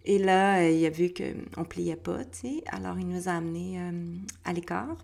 [0.04, 2.64] Et là, euh, il a vu qu'on pliait pas, tu sais.
[2.66, 4.96] Alors, il nous a amenés euh, à l'écart.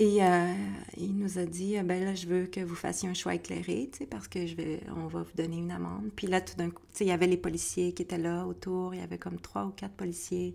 [0.00, 0.54] Et euh,
[0.96, 3.90] il nous a dit, euh, ben là, je veux que vous fassiez un choix éclairé,
[4.08, 6.08] parce que je vais, on va vous donner une amende.
[6.16, 8.94] Puis là, tout d'un coup, il y avait les policiers qui étaient là autour.
[8.94, 10.54] Il y avait comme trois ou quatre policiers,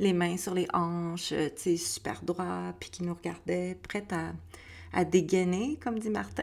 [0.00, 4.32] les mains sur les hanches, sais, super droits, puis qui nous regardaient, prêts à,
[4.92, 6.42] à dégainer, comme dit Martin.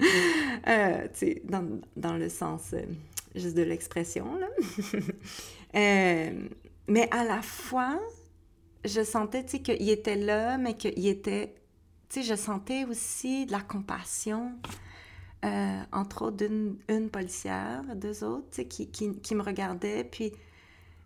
[0.68, 1.06] euh,
[1.44, 2.74] dans, dans, le sens
[3.34, 4.48] juste de l'expression, là.
[6.88, 8.00] mais à la fois,
[8.86, 11.57] je sentais, tu sais, qu'il était là, mais qu'il était
[12.08, 14.52] tu sais, je sentais aussi de la compassion,
[15.44, 20.04] euh, entre autres d'une une policière, deux autres, tu sais, qui, qui, qui, me regardaient,
[20.04, 20.32] puis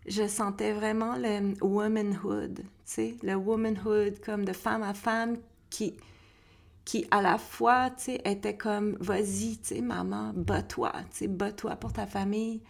[0.07, 5.37] je sentais vraiment le womanhood, tu sais, le womanhood comme de femme à femme
[5.69, 5.95] qui,
[6.85, 11.27] qui à la fois, tu sais, était comme, vas-y, tu sais, maman, bats-toi, tu sais,
[11.27, 12.61] bats-toi pour ta famille.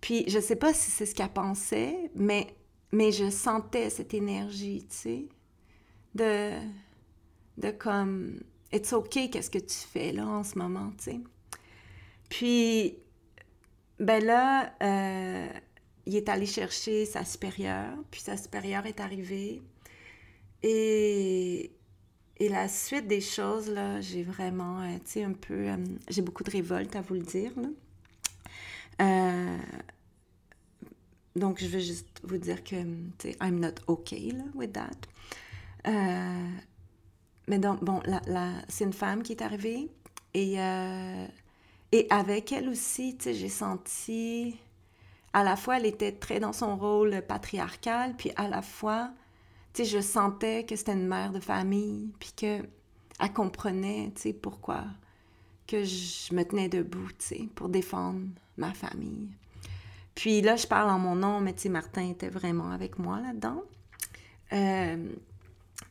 [0.00, 2.46] Puis je sais pas si c'est ce qu'elle pensait, mais,
[2.92, 5.28] mais je sentais cette énergie, tu sais,
[6.14, 6.52] de
[7.58, 8.40] de comme
[8.72, 11.20] it's ok qu'est-ce que tu fais là en ce moment, tu sais.
[12.28, 12.98] Puis
[13.98, 15.48] ben là, euh,
[16.04, 19.62] il est allé chercher sa supérieure, puis sa supérieure est arrivée.
[20.62, 21.72] Et,
[22.38, 25.68] et la suite des choses, là, j'ai vraiment, euh, tu sais, un peu...
[25.70, 25.76] Euh,
[26.08, 27.68] j'ai beaucoup de révolte à vous le dire, là.
[31.34, 32.76] donc, je veux juste vous dire que,
[33.18, 34.90] tu sais, I'm not okay, là, with that.
[37.48, 39.88] Mais donc, bon, la, c'est une femme qui est arrivée
[40.34, 41.26] et, euh,
[41.92, 44.56] et avec elle aussi, tu sais, j'ai senti,
[45.32, 49.10] à la fois, elle était très dans son rôle patriarcal, puis à la fois,
[49.72, 52.68] tu sais, je sentais que c'était une mère de famille, puis qu'elle
[53.34, 54.84] comprenait, tu sais, pourquoi
[55.66, 58.20] que je me tenais debout, tu sais, pour défendre
[58.56, 59.28] ma famille.
[60.14, 63.20] Puis là, je parle en mon nom, mais tu sais, Martin était vraiment avec moi
[63.20, 63.62] là-dedans.
[64.52, 65.12] Euh,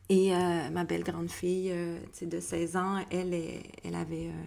[0.08, 3.34] et euh, ma belle grande fille, euh, de 16 ans, elle,
[3.84, 4.44] elle avait, euh,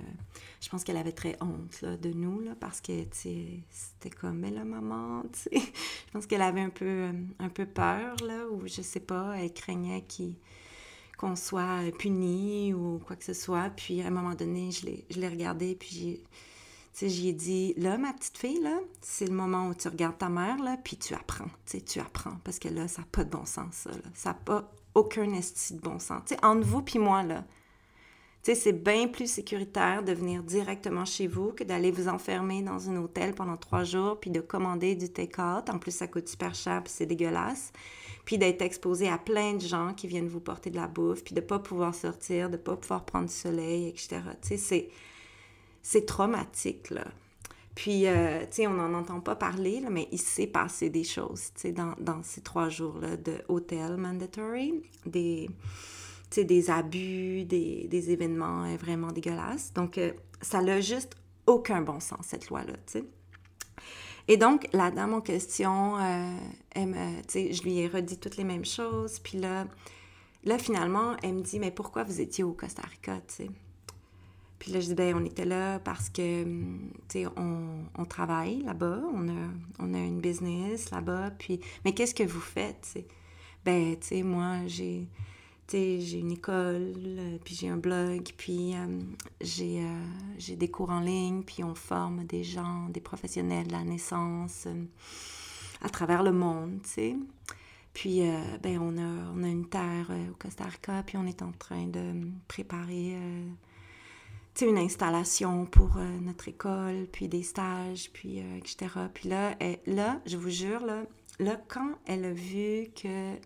[0.60, 4.50] je pense qu'elle avait très honte là, de nous, là, parce que c'était comme, mais
[4.50, 5.58] la maman, je
[6.12, 7.08] pense qu'elle avait un peu,
[7.40, 10.04] un peu peur, là, ou je sais pas, elle craignait
[11.16, 13.70] qu'on soit puni ou quoi que ce soit.
[13.70, 14.86] Puis à un moment donné, je
[15.18, 16.20] l'ai regardée, puis
[17.00, 20.62] j'ai dit, là, ma petite fille, là, c'est le moment où tu regardes ta mère,
[20.62, 23.74] là, puis tu apprends, tu apprends, parce que là, ça n'a pas de bon sens,
[23.74, 23.98] ça, là.
[24.14, 26.22] Ça n'a pas aucun esti de bon sens.
[26.26, 27.44] Tu entre vous puis moi, là,
[28.42, 32.62] tu sais, c'est bien plus sécuritaire de venir directement chez vous que d'aller vous enfermer
[32.62, 35.68] dans un hôtel pendant trois jours puis de commander du take-out.
[35.70, 37.72] En plus, ça coûte super cher puis c'est dégueulasse.
[38.24, 41.34] Puis d'être exposé à plein de gens qui viennent vous porter de la bouffe puis
[41.34, 44.20] de pas pouvoir sortir, de pas pouvoir prendre du soleil, etc.
[44.42, 44.88] Tu sais, c'est,
[45.82, 47.06] c'est traumatique, là.
[47.78, 51.04] Puis, euh, tu sais, on n'en entend pas parler, là, mais il s'est passé des
[51.04, 55.48] choses, tu sais, dans, dans, ces trois jours-là de hôtel mandatory, des,
[56.36, 59.72] des abus, des, des, événements euh, vraiment dégueulasses.
[59.74, 60.10] Donc, euh,
[60.42, 61.14] ça n'a juste
[61.46, 63.04] aucun bon sens, cette loi-là, tu sais.
[64.26, 66.00] Et donc, la dame en question,
[66.74, 69.20] elle me, je lui ai redit toutes les mêmes choses.
[69.20, 69.68] Puis là,
[70.42, 73.50] là, finalement, elle me dit, mais pourquoi vous étiez au Costa Rica, tu sais?
[74.58, 78.62] Puis là, je dis, ben, on était là parce que, hum, tu sais, on, travaille
[78.62, 81.32] là-bas, on a, on une business là-bas,
[81.84, 83.06] mais qu'est-ce que vous faites, tu sais?
[83.64, 85.06] Ben, tu sais, moi, j'ai,
[85.70, 86.94] j'ai une école,
[87.44, 90.06] puis j'ai un blog, puis hum, j'ai, euh,
[90.38, 94.66] j'ai des cours en ligne, puis on forme des gens, des professionnels de la naissance
[94.66, 94.88] hum,
[95.82, 97.16] à travers le monde, tu sais?
[97.94, 101.26] Puis, euh, ben, on a, on a une terre euh, au Costa Rica, puis on
[101.26, 103.16] est en train de préparer
[104.66, 108.88] une installation pour euh, notre école, puis des stages, puis euh, etc.
[109.12, 111.04] Puis là, je vous jure, là,
[111.38, 113.40] là, quand elle a vu que, tu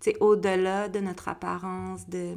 [0.00, 2.34] sais, au-delà de notre apparence de,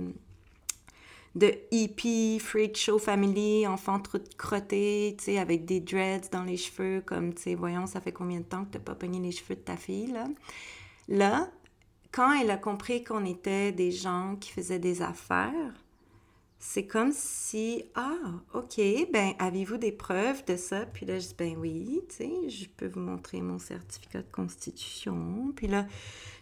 [1.35, 6.57] de hippie, freak show family, enfant trop crotté, tu sais, avec des dreads dans les
[6.57, 9.19] cheveux, comme, tu sais, voyons, ça fait combien de temps que tu n'as pas pogné
[9.19, 10.13] les cheveux de ta fille?
[11.07, 11.49] Là,
[12.11, 15.80] quand elle a compris qu'on était des gens qui faisaient des affaires,
[16.63, 18.19] c'est comme si, ah,
[18.53, 18.79] OK,
[19.11, 20.85] ben, avez-vous des preuves de ça?
[20.85, 24.31] Puis là, je dis, ben oui, tu sais, je peux vous montrer mon certificat de
[24.31, 25.51] constitution.
[25.55, 25.87] Puis là,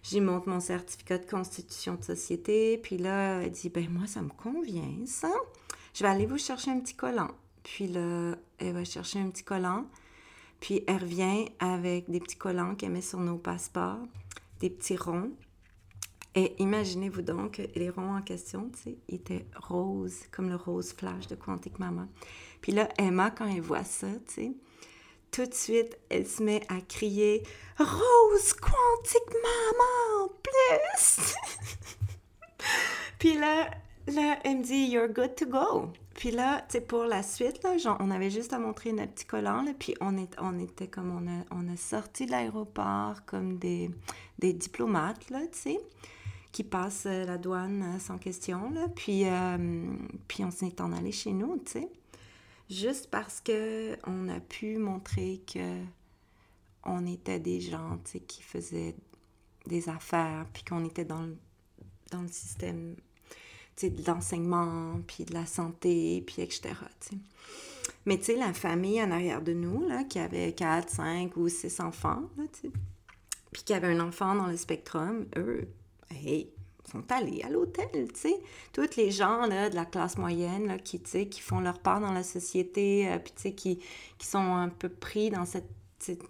[0.03, 2.77] j'y montre mon certificat de constitution de société.
[2.77, 5.31] Puis là, elle dit, ben moi, ça me convient, ça.
[5.93, 7.31] Je vais aller vous chercher un petit collant.
[7.63, 9.85] Puis là, elle va chercher un petit collant.
[10.59, 14.05] Puis elle revient avec des petits collants qu'elle met sur nos passeports,
[14.59, 15.31] des petits ronds.
[16.35, 21.27] Et imaginez-vous donc, les ronds en question, tu sais, étaient roses, comme le rose flash
[21.27, 22.07] de Quantic Mama.
[22.61, 24.51] Puis là, Emma, quand elle voit ça, tu sais,
[25.31, 27.43] tout de suite, elle se met à crier
[27.77, 31.35] Rose Quantic Mama, plus!
[33.19, 33.69] Puis là,
[34.07, 35.91] là, elle me dit, You're good to go.
[36.15, 39.13] Puis là, tu sais, pour la suite, là, genre, on avait juste à montrer notre
[39.13, 43.25] petit collant, là, puis on, on était comme, on a, on a sorti de l'aéroport
[43.25, 43.89] comme des,
[44.39, 45.79] des diplomates, là, tu sais,
[46.51, 48.87] qui passent euh, la douane euh, sans question, là.
[48.95, 49.95] Puis, euh,
[50.27, 51.89] puis on s'est en allé chez nous, tu sais.
[52.69, 55.83] Juste parce que on a pu montrer que
[56.83, 58.95] on était des gens, tu sais, qui faisaient
[59.65, 61.37] des affaires, puis qu'on était dans le,
[62.11, 62.95] dans le système
[63.81, 66.73] de l'enseignement, puis de la santé, puis etc.
[68.05, 71.49] Mais tu sais, la famille en arrière de nous, là, qui avait 4, 5 ou
[71.49, 72.23] 6 enfants,
[73.51, 75.67] puis qui avait un enfant dans le spectrum, eux,
[76.11, 76.51] hey,
[76.89, 78.39] sont allés à l'hôtel, tu sais.
[78.73, 82.23] Tous les gens là, de la classe moyenne qui, qui font leur part dans la
[82.23, 83.79] société, euh, puis tu sais, qui,
[84.17, 85.69] qui sont un peu pris dans cette,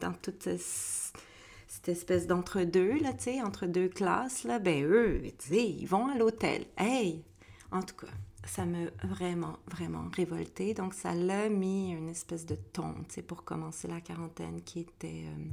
[0.02, 5.66] dans toute cette espèce d'entre-deux, tu sais, entre deux classes, là, ben eux, tu sais,
[5.66, 6.66] ils vont à l'hôtel.
[6.78, 7.24] Hey,
[7.72, 8.12] en tout cas,
[8.46, 10.74] ça m'a vraiment, vraiment révolté.
[10.74, 14.82] Donc, ça l'a mis une espèce de ton, tu sais, pour commencer la quarantaine qui
[14.82, 15.24] était...
[15.26, 15.46] Euh,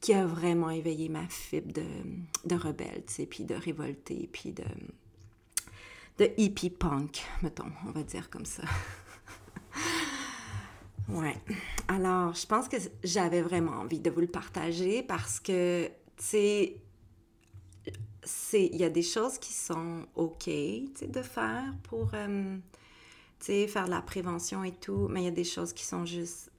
[0.00, 4.64] qui a vraiment éveillé ma fibre de, rebelle, tu sais, puis de révolté, puis de...
[6.38, 8.62] hippie punk, mettons, on va dire comme ça.
[11.08, 11.36] ouais.
[11.88, 16.80] Alors, je pense que j'avais vraiment envie de vous le partager parce que, tu sais,
[18.54, 22.56] il y a des choses qui sont OK de faire pour euh,
[23.40, 26.50] faire de la prévention et tout, mais il y a des choses qui sont juste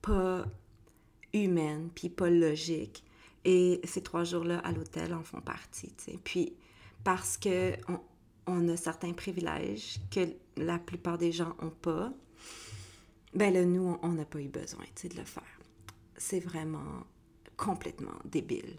[0.00, 0.46] pas
[1.44, 3.04] humaines, puis pas logiques.
[3.44, 5.92] Et ces trois jours-là à l'hôtel en font partie.
[6.24, 6.54] Puis
[7.04, 7.74] parce que
[8.48, 10.20] on, a certains privilèges que
[10.56, 12.12] la plupart des gens n'ont pas,
[13.34, 15.60] ben là, nous, on n'a pas eu besoin de le faire.
[16.16, 17.04] C'est vraiment
[17.56, 18.76] complètement débile.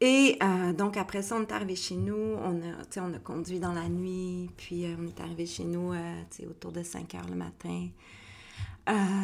[0.00, 2.14] Et euh, donc, après ça, on est arrivé chez nous.
[2.14, 4.50] On a, on a conduit dans la nuit.
[4.56, 7.88] Puis, euh, on est arrivé chez nous euh, autour de 5 heures le matin.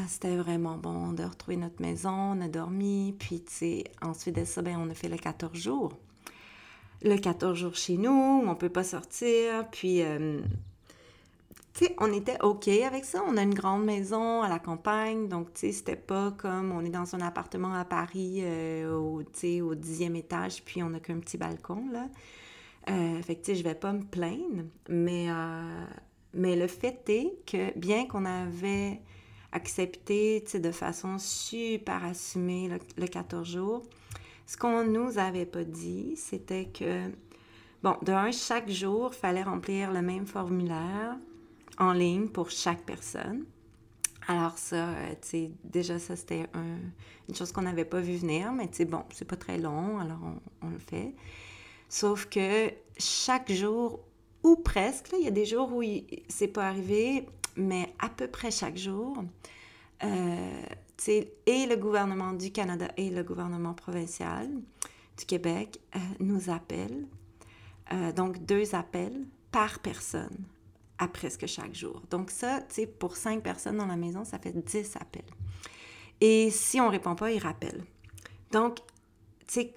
[0.08, 2.10] C'était vraiment bon de retrouver notre maison.
[2.10, 3.14] On a dormi.
[3.18, 3.42] Puis,
[4.02, 5.92] ensuite de ça, ben, on a fait le 14 jours.
[7.02, 9.68] Le 14 jours chez nous, on peut pas sortir.
[9.70, 10.02] Puis,
[11.74, 13.20] tu sais, on était OK avec ça.
[13.26, 16.84] On a une grande maison à la campagne, donc, tu sais, c'était pas comme on
[16.84, 21.18] est dans un appartement à Paris, euh, au, au dixième étage, puis on a qu'un
[21.18, 22.08] petit balcon, là.
[22.90, 25.84] Euh, fait que, tu sais, je vais pas me plaindre, mais, euh,
[26.32, 29.00] mais le fait est que, bien qu'on avait
[29.54, 33.82] accepté, de façon super assumée le, le 14 jours,
[34.46, 37.10] ce qu'on nous avait pas dit, c'était que,
[37.82, 41.16] bon, d'un, chaque jour, il fallait remplir le même formulaire,
[41.78, 43.44] en ligne pour chaque personne.
[44.26, 46.46] Alors ça, euh, tu sais, déjà ça, c'était
[47.28, 49.98] une chose qu'on n'avait pas vu venir, mais tu sais, bon, c'est pas très long,
[49.98, 50.20] alors
[50.62, 51.14] on, le fait.
[51.88, 54.00] Sauf que chaque jour,
[54.42, 55.82] ou presque, il y a des jours où
[56.28, 57.26] c'est pas arrivé,
[57.56, 59.24] mais à peu près chaque jour,
[60.02, 60.62] euh,
[61.46, 64.48] et le gouvernement du Canada et le gouvernement provincial
[65.18, 67.06] du Québec euh, nous appellent.
[68.16, 70.46] donc, deux appels par personne
[70.98, 72.02] à presque chaque jour.
[72.10, 75.22] Donc ça, tu sais, pour cinq personnes dans la maison, ça fait 10 appels.
[76.20, 77.84] Et si on répond pas, ils rappellent.
[78.52, 78.78] Donc,
[79.46, 79.74] tu sais,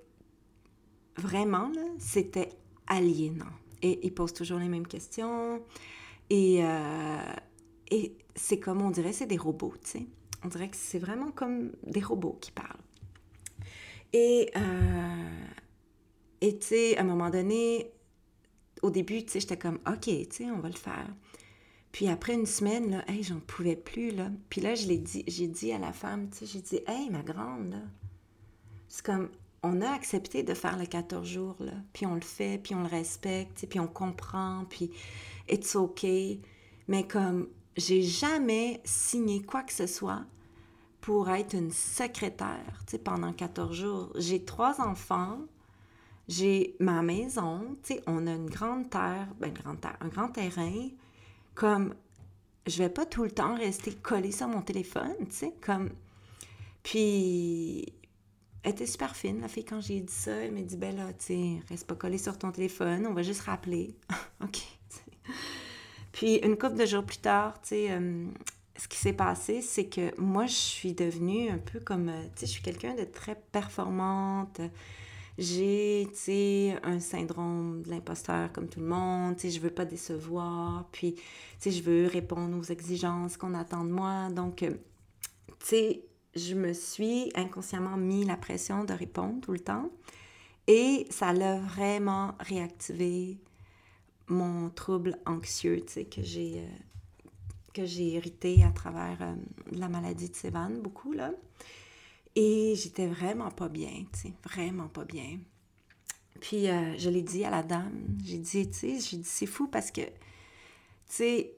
[1.17, 2.49] vraiment, c'était
[2.87, 3.45] aliénant.
[3.81, 5.61] Et ils posent toujours les mêmes questions.
[6.29, 7.33] Et, euh,
[7.91, 10.07] et c'est comme, on dirait, c'est des robots, tu sais.
[10.43, 12.67] On dirait que c'est vraiment comme des robots qui parlent.
[14.13, 15.45] Et, euh,
[16.41, 17.91] et tu sais, à un moment donné,
[18.81, 21.07] au début, tu sais, j'étais comme, OK, tu sais, on va le faire.
[21.91, 24.29] Puis après une semaine, là, hey, j'en pouvais plus, là.
[24.49, 27.09] Puis là, je l'ai dit, j'ai dit à la femme, tu sais, j'ai dit, hey,
[27.09, 27.81] ma grande, là,
[28.87, 29.29] c'est comme,
[29.63, 31.73] on a accepté de faire le 14 jours, là.
[31.93, 34.91] Puis on le fait, puis on le respecte, puis on comprend, puis
[35.49, 36.05] it's OK.
[36.87, 40.25] Mais comme, j'ai jamais signé quoi que ce soit
[40.99, 44.11] pour être une secrétaire, tu sais, pendant 14 jours.
[44.15, 45.39] J'ai trois enfants,
[46.27, 50.09] j'ai ma maison, tu sais, on a une grande terre, ben, une grande terre, un
[50.09, 50.89] grand terrain.
[51.55, 51.93] Comme,
[52.65, 55.91] je vais pas tout le temps rester collée sur mon téléphone, tu sais, comme.
[56.83, 57.85] Puis,
[58.63, 60.31] elle était super fine, la fille, quand j'ai dit ça.
[60.31, 63.23] Elle m'a dit, ben là, tu sais, reste pas collée sur ton téléphone, on va
[63.23, 63.95] juste rappeler.
[64.43, 64.57] OK.
[66.17, 68.25] Puis, une couple de jours plus tard, tu sais, euh,
[68.75, 72.39] ce qui s'est passé, c'est que moi, je suis devenue un peu comme, euh, tu
[72.39, 74.59] sais, je suis quelqu'un de très performante.
[75.37, 79.69] J'ai, tu sais, un syndrome de l'imposteur comme tout le monde, tu sais, je veux
[79.69, 81.21] pas décevoir, puis, tu
[81.59, 84.29] sais, je veux répondre aux exigences qu'on attend de moi.
[84.31, 84.71] Donc, euh,
[85.59, 86.01] tu sais,
[86.35, 89.91] je me suis inconsciemment mis la pression de répondre tout le temps.
[90.65, 93.37] Et ça l'a vraiment réactivé
[94.27, 96.67] mon trouble anxieux, que j'ai euh,
[97.73, 99.35] que j'ai hérité à travers euh,
[99.71, 101.31] la maladie de Sévan, beaucoup, là.
[102.35, 105.39] Et j'étais vraiment pas bien, tu vraiment pas bien.
[106.39, 109.67] Puis je l'ai dit à la dame, j'ai dit, tu sais, j'ai dit, c'est fou
[109.67, 110.11] parce que, tu
[111.07, 111.57] sais,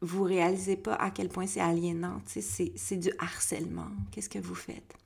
[0.00, 3.90] vous réalisez pas à quel point c'est aliénant, tu sais, c'est du harcèlement.
[4.10, 4.96] Qu'est-ce que vous faites?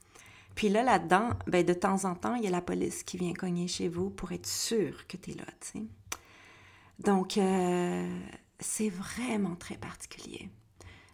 [0.55, 3.35] Puis là, là-dedans, ben, de temps en temps, il y a la police qui vient
[3.35, 5.85] cogner chez vous pour être sûr que tu es là, tu sais.
[6.99, 8.21] Donc, euh,
[8.59, 10.49] c'est vraiment très particulier.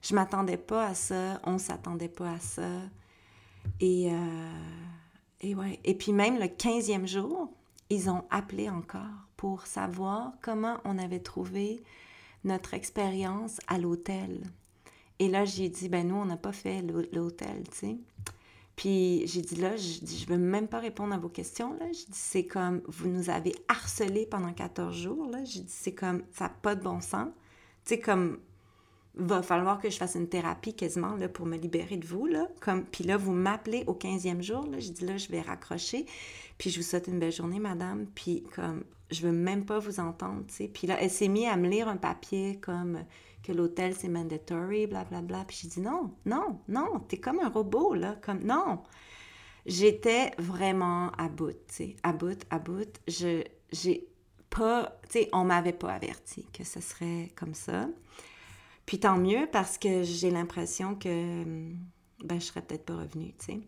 [0.03, 2.69] Je m'attendais pas à ça, on s'attendait pas à ça.
[3.81, 4.51] Et, euh,
[5.41, 5.81] et ouais.
[5.85, 7.53] Et puis même le 15e jour,
[7.91, 11.83] ils ont appelé encore pour savoir comment on avait trouvé
[12.45, 14.43] notre expérience à l'hôtel.
[15.19, 17.97] Et là, j'ai dit, ben nous, on n'a pas fait l'hôtel, tu sais.
[18.83, 21.73] Puis j'ai dit là, je dis, je veux même pas répondre à vos questions.
[21.75, 21.87] Là.
[21.93, 25.31] Je dis, c'est comme, vous nous avez harcelé pendant 14 jours.
[25.31, 25.45] Là.
[25.45, 27.29] J'ai dit, c'est comme, ça n'a pas de bon sens.
[27.85, 28.41] Tu sais, comme,
[29.15, 32.27] va falloir que je fasse une thérapie quasiment là, pour me libérer de vous.
[32.27, 32.49] Là.
[32.61, 34.67] Comme, puis là, vous m'appelez au 15e jour.
[34.67, 34.81] Là.
[34.81, 36.05] J'ai dit, là, je vais raccrocher.
[36.59, 38.07] Puis je vous souhaite une belle journée, madame.
[38.17, 40.67] Puis comme, je veux même pas vous entendre, tu sais.
[40.67, 43.05] Puis là, elle s'est mise à me lire un papier comme
[43.43, 45.21] que l'hôtel, c'est mandatory, blablabla.
[45.21, 45.45] Bla, bla.
[45.47, 48.83] Puis j'ai dit non, non, non, t'es comme un robot, là, comme non.
[49.67, 53.01] J'étais vraiment à bout, tu sais, à bout, à bout.
[53.07, 54.09] Je, j'ai
[54.51, 57.89] pas, tu sais, on m'avait pas averti que ce serait comme ça.
[58.87, 61.45] Puis tant mieux parce que j'ai l'impression que,
[62.25, 63.61] ben, je serais peut-être pas revenue, tu sais.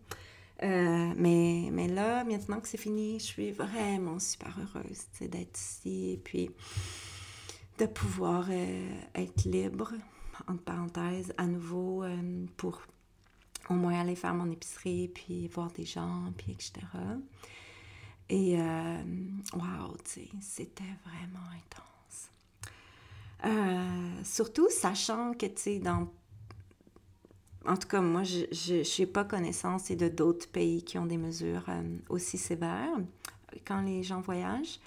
[0.63, 6.19] Euh, mais, mais là, maintenant que c'est fini, je suis vraiment super heureuse d'être ici.
[6.23, 6.51] Puis,
[7.77, 9.91] de pouvoir euh, être libre,
[10.47, 12.81] entre parenthèses, à nouveau euh, pour
[13.69, 16.73] au moins aller faire mon épicerie, puis voir des gens, puis etc.
[18.29, 19.03] Et euh,
[19.53, 21.47] wow, tu c'était vraiment
[23.43, 24.23] intense.
[24.23, 26.07] surtout sachant que, tu sais, dans...
[27.67, 31.65] En tout cas, moi, je n'ai pas connaissance de d'autres pays qui ont des mesures
[32.09, 32.99] aussi sévères
[33.65, 34.79] quand les gens voyagent.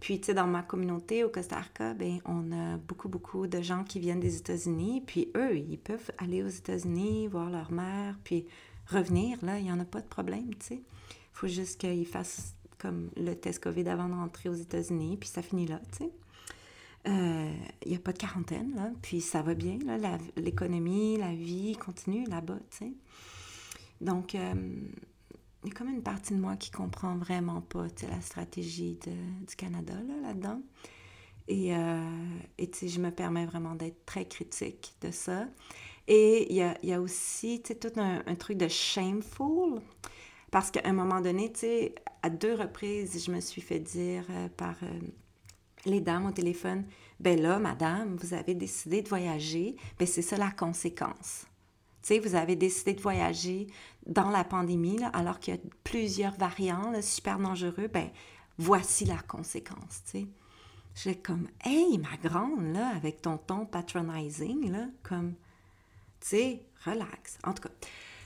[0.00, 3.60] Puis, tu sais, dans ma communauté au Costa Rica, ben, on a beaucoup, beaucoup de
[3.60, 5.02] gens qui viennent des États-Unis.
[5.06, 8.46] Puis, eux, ils peuvent aller aux États-Unis, voir leur mère, puis
[8.86, 9.38] revenir.
[9.44, 10.74] Là, il n'y en a pas de problème, tu sais.
[10.74, 15.28] Il faut juste qu'ils fassent comme le test COVID avant de rentrer aux États-Unis, puis
[15.28, 16.10] ça finit là, tu sais.
[17.06, 17.52] Euh,
[17.84, 21.76] il n'y a pas de quarantaine, là, puis ça va bien, là, l'économie, la, vie
[21.76, 22.92] continue là-bas, tu sais.
[24.00, 24.54] Donc, euh,
[25.64, 28.98] il y a comme une partie de moi qui comprend vraiment pas la stratégie
[29.46, 30.62] du Canada là-dedans.
[31.48, 32.00] et, euh,
[32.58, 35.46] et je me permets vraiment d'être très critique de ça.
[36.06, 39.80] Et il y a, y a aussi tout un, truc de shameful.
[40.50, 41.52] Parce qu'à un moment donné,
[42.22, 44.98] à deux reprises, je me suis fait dire euh, par euh,
[45.84, 46.84] les dames au téléphone,
[47.20, 51.46] ben là, madame, vous avez décidé de voyager, ben c'est ça la conséquence.
[52.08, 53.66] Sais, vous avez décidé de voyager
[54.06, 58.08] dans la pandémie, alors qu'il y a plusieurs variants super dangereux, ben
[58.56, 60.26] voici la conséquence, tu sais.
[60.94, 65.34] J'ai comme, hey, ma grande, là, avec ton ton patronizing, là, comme,
[66.20, 67.36] tu sais, relax.
[67.44, 67.74] En tout cas,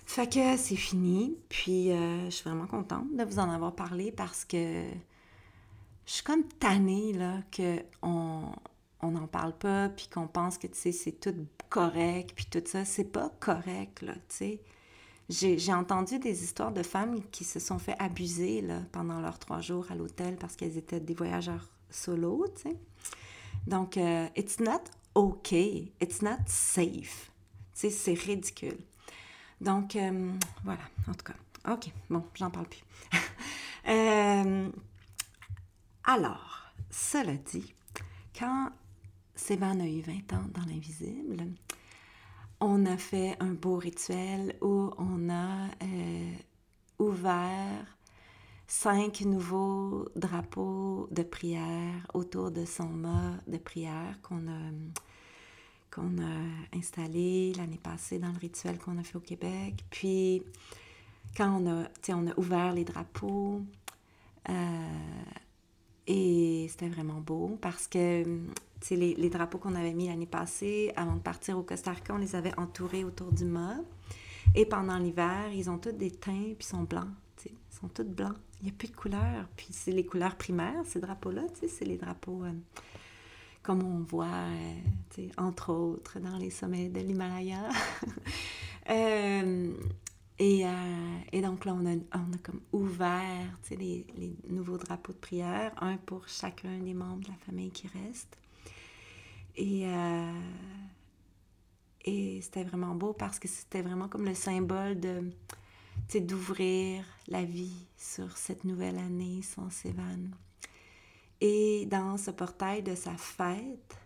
[0.07, 4.13] fait que c'est fini, puis euh, je suis vraiment contente de vous en avoir parlé
[4.13, 4.85] parce que
[6.07, 8.55] je suis comme tannée, là, qu'on
[9.03, 11.35] on n'en parle pas, puis qu'on pense que, tu sais, c'est tout
[11.69, 12.85] correct, puis tout ça.
[12.85, 14.61] C'est pas correct, là, tu sais.
[15.29, 19.61] J'ai entendu des histoires de femmes qui se sont fait abuser là, pendant leurs trois
[19.61, 22.77] jours à l'hôtel parce qu'elles étaient des voyageurs solo, tu sais.
[23.67, 24.83] Donc, euh, it's not
[25.15, 27.31] okay, it's not safe.
[27.75, 28.79] Tu sais, c'est ridicule.
[29.61, 30.33] Donc, euh,
[30.65, 31.73] voilà, en tout cas.
[31.73, 32.85] OK, bon, j'en parle plus.
[33.89, 34.71] Euh,
[36.05, 37.75] alors, cela dit,
[38.39, 38.71] quand
[39.43, 41.49] Sévan a eu 20 ans dans l'invisible,
[42.61, 46.33] on a fait un beau rituel où on a euh,
[47.01, 47.99] ouvert
[48.69, 54.63] cinq nouveaux drapeaux de prière autour de son mât de prière qu'on a,
[56.73, 59.85] installé l'année passée dans le rituel qu'on a fait au Québec.
[59.91, 60.45] Puis,
[61.37, 63.61] quand on a, on a ouvert les drapeaux,
[64.49, 65.23] euh,
[66.07, 68.25] et c'était vraiment beau parce que
[68.91, 72.35] les, drapeaux qu'on avait mis l'année passée, avant de partir au Costa Rica, on les
[72.35, 73.81] avait entourés autour du mât.
[74.55, 77.09] Et pendant l'hiver, ils ont tous des teints, puis sont blancs.
[77.47, 78.37] Ils sont tous blancs.
[78.61, 79.49] Il n'y a plus de couleurs.
[79.57, 81.43] Puis c'est les couleurs primaires, ces drapeaux-là.
[81.55, 82.53] C'est les drapeaux euh,
[83.63, 87.69] comme on voit, euh, entre autres, dans les sommets de l'Himalaya.
[88.91, 89.73] Euh,
[90.41, 95.97] et, donc là, on a, on comme ouvert les, les nouveaux drapeaux de prière, un
[95.99, 98.37] pour chacun des membres de la famille qui reste.
[99.57, 100.33] Et, euh,
[102.05, 105.31] et c'était vraiment beau parce que c'était vraiment comme le symbole de
[106.21, 110.31] d'ouvrir la vie sur cette nouvelle année sans Sévan.
[111.41, 113.97] Et dans ce portail de sa fête,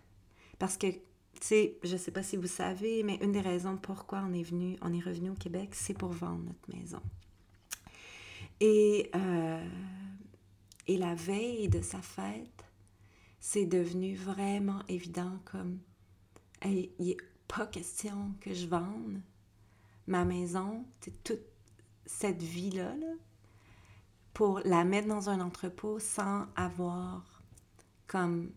[0.59, 1.01] parce que, tu
[1.41, 4.77] sais, je sais pas si vous savez, mais une des raisons pourquoi on est venu,
[4.83, 7.03] on est revenu au Québec, c'est pour vendre notre maison.
[8.61, 9.69] Et, euh,
[10.87, 12.65] et la veille de sa fête,
[13.41, 15.79] c'est devenu vraiment évident comme,
[16.65, 17.17] il n'est
[17.49, 19.21] pas question que je vende
[20.07, 20.85] ma maison,
[21.25, 21.41] toute
[22.05, 23.13] cette vie-là, là,
[24.33, 27.43] pour la mettre dans un entrepôt sans avoir
[28.07, 28.51] comme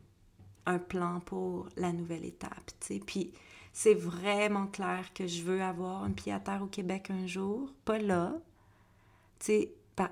[0.66, 3.00] un plan pour la nouvelle étape, tu sais.
[3.00, 3.34] Puis
[3.74, 7.74] c'est vraiment clair que je veux avoir un pied à terre au Québec un jour,
[7.86, 8.40] pas là,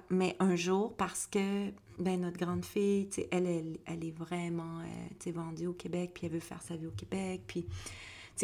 [0.09, 5.31] mais un jour parce que ben, notre grande fille, elle, elle, elle, est vraiment, euh,
[5.31, 7.65] vendue au Québec, puis elle veut faire sa vie au Québec, puis,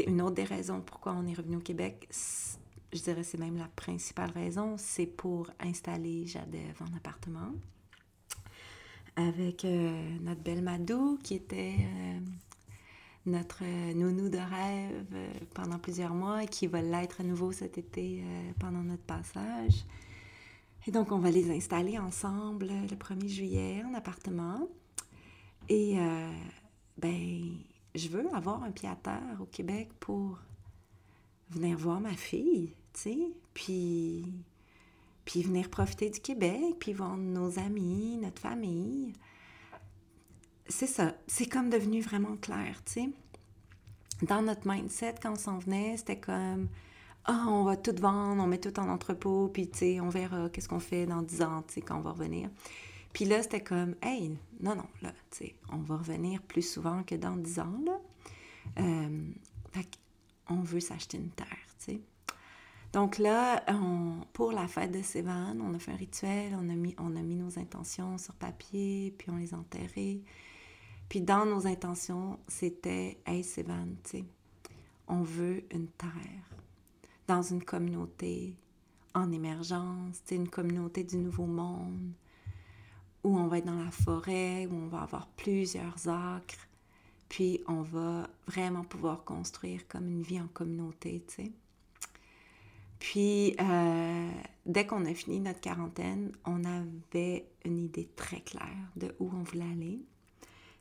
[0.08, 3.68] une autre des raisons pourquoi on est revenu au Québec, je dirais c'est même la
[3.76, 7.52] principale raison, c'est pour installer Jadev en appartement
[9.16, 12.20] avec euh, notre belle Madou qui était euh,
[13.26, 13.64] notre
[13.94, 18.24] nounou de rêve euh, pendant plusieurs mois et qui va l'être à nouveau cet été
[18.60, 19.86] pendant notre passage.
[20.88, 24.68] Et donc on va les installer ensemble le 1er juillet en appartement.
[25.70, 25.98] Et
[26.98, 27.58] ben
[27.96, 28.90] je veux avoir un pied
[29.40, 30.40] au Québec pour
[31.52, 34.26] venir voir ma fille sais, puis,
[35.26, 39.14] puis venir profiter du Québec, puis voir nos amis, notre famille.
[40.68, 43.10] C'est ça, c'est comme devenu vraiment clair, tu sais.
[44.22, 46.70] Dans notre mindset, quand on s'en venait, c'était comme
[47.26, 50.50] ah, on va tout vendre, on met tout en entrepôt, puis tu sais, on verra
[50.50, 52.50] qu'est-ce qu'on fait dans 10 ans, tu sais, quand on va revenir.
[53.14, 57.04] Puis là, c'était comme, hey, non, non, là, tu sais, on va revenir plus souvent
[57.04, 58.00] que dans 10 ans, là.
[58.80, 59.30] Euh,
[59.72, 59.88] fait
[60.50, 61.48] on veut s'acheter une terre,
[61.84, 62.02] tu.
[62.92, 63.64] Donc là,
[64.34, 68.20] pour la fête de Sévan, on a fait un rituel, on a, mis, nos intentions
[68.20, 70.22] sur papier, puis on les a enterrées.
[71.10, 74.24] Puis dans nos intentions, c'était Hey Sévan, tu
[75.08, 76.10] on veut une terre
[77.28, 78.56] dans une communauté
[79.14, 82.12] en émergence, une communauté du nouveau monde,
[83.24, 86.68] où on va être dans la forêt, où on va avoir plusieurs acres,
[87.30, 91.24] puis on va vraiment pouvoir construire comme une vie en communauté.
[93.00, 94.32] Puis, euh,
[94.66, 99.44] dès qu'on a fini notre quarantaine, on avait une idée très claire de où on
[99.44, 100.00] voulait aller,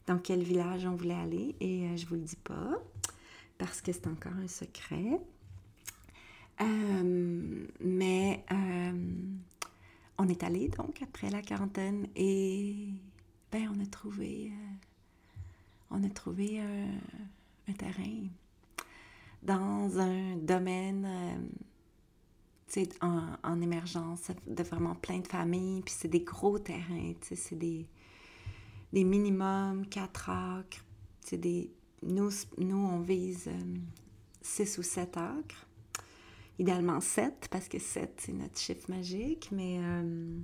[0.07, 2.74] dans quel village on voulait aller, et euh, je vous le dis pas,
[3.59, 5.20] parce que c'est encore un secret.
[6.61, 8.44] Euh, mais
[10.18, 12.88] on est allé donc après la quarantaine et
[13.50, 14.53] ben on a trouvé
[15.90, 18.28] on a trouvé un terrain
[19.42, 21.50] dans un domaine
[23.00, 27.86] en, en, émergence, de vraiment plein de familles, puis c'est des gros terrains, c'est des,
[28.92, 30.84] des minimums 4 acres,
[31.32, 31.70] des...
[32.03, 33.48] Nous, nous, on vise
[34.40, 35.66] 6 euh, ou 7 acres,
[36.62, 40.38] idéalement 7, parce que 7, c'est notre chiffre magique, mais euh,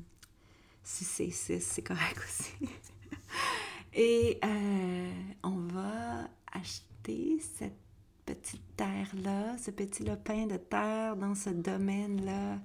[0.82, 2.52] si c'est 6, c'est correct aussi.
[3.94, 5.12] Et euh,
[5.44, 7.78] on va acheter cette
[8.26, 12.58] petite terre-là, ce petit lopin de terre dans ce domaine-là,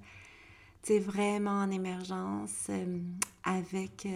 [0.82, 2.98] tu vraiment en émergence euh,
[3.44, 4.06] avec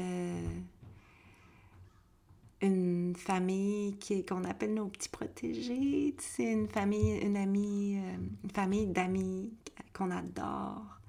[2.61, 6.15] une famille qui qu'on appelle nos petits protégés.
[6.19, 9.53] C'est une famille, une amie, euh, une famille d'amis
[9.93, 11.01] qu'on adore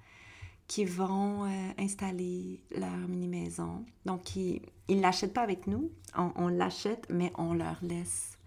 [0.68, 1.46] qui vont
[1.80, 3.84] installer leur mini-maison.
[4.06, 8.38] Donc, ils ne l'achètent pas avec nous, on, on l'achète, mais on leur laisse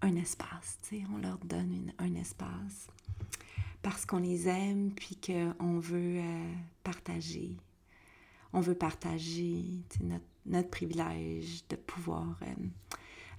[0.00, 2.88] un espace, tu sais, on leur donne un espace
[3.84, 6.52] parce qu'on les aime puis qu'on veut euh,
[6.82, 7.58] partager.
[8.54, 9.64] On veut partager
[10.00, 12.54] notre, notre, privilège de pouvoir euh,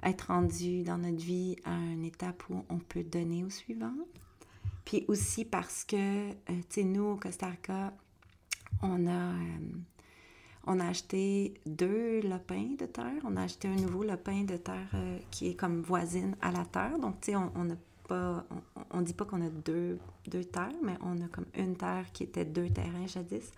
[0.04, 3.96] être rendu dans notre vie à une étape où on peut donner au suivant.
[4.84, 7.94] Puis aussi parce que, euh, tu sais, nous, au Costa Rica,
[8.82, 9.34] on a
[10.68, 13.22] on a acheté deux lopins de terre.
[13.24, 16.66] On a acheté un nouveau lopin de terre euh, qui est comme voisine à la
[16.66, 16.98] terre.
[17.00, 17.76] Donc, tu sais, on n'a
[18.08, 18.46] pas...
[18.92, 22.24] On, dit pas qu'on a deux, deux terres, mais on a comme une terre qui
[22.24, 23.52] était deux terrains jadis.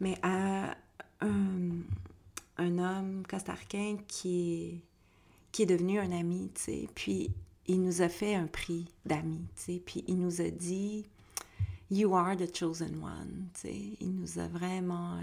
[0.00, 0.74] Mais à
[2.58, 4.82] un homme costarquin qui
[5.52, 6.88] qui est devenu un ami, tu sais.
[6.94, 7.30] Puis,
[7.66, 9.82] il nous a fait un prix d'amis, tu sais.
[9.84, 11.06] Puis, il nous a dit
[11.90, 13.48] You are the chosen one.
[13.54, 13.96] sais.
[14.00, 15.22] Il nous a vraiment, euh,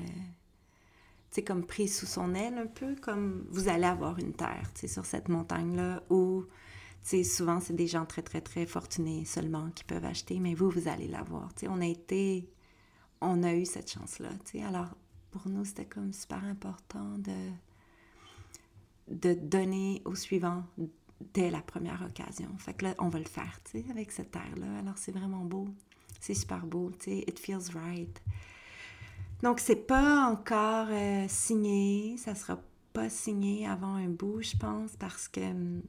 [1.30, 4.88] sais, comme pris sous son aile un peu, comme vous allez avoir une terre sais,
[4.88, 6.46] sur cette montagne-là où
[7.04, 10.70] sais, souvent c'est des gens très, très, très fortunés seulement qui peuvent acheter, mais vous,
[10.70, 11.50] vous allez l'avoir.
[11.68, 12.50] On a été,
[13.22, 14.30] on a eu cette chance-là.
[14.68, 14.96] Alors,
[15.34, 17.50] pour nous, c'était comme super important de,
[19.08, 20.64] de donner au suivant
[21.34, 22.50] dès la première occasion.
[22.60, 24.80] Fait que là, on va le faire, tu sais, avec cette terre-là.
[24.80, 25.68] Alors, c'est vraiment beau.
[26.20, 27.18] C'est super beau, tu sais.
[27.28, 28.22] It feels right.
[29.42, 32.16] Donc, c'est pas encore euh, signé.
[32.18, 32.62] Ça sera
[32.94, 35.82] pas signé avant un bout, je pense, parce que, hum,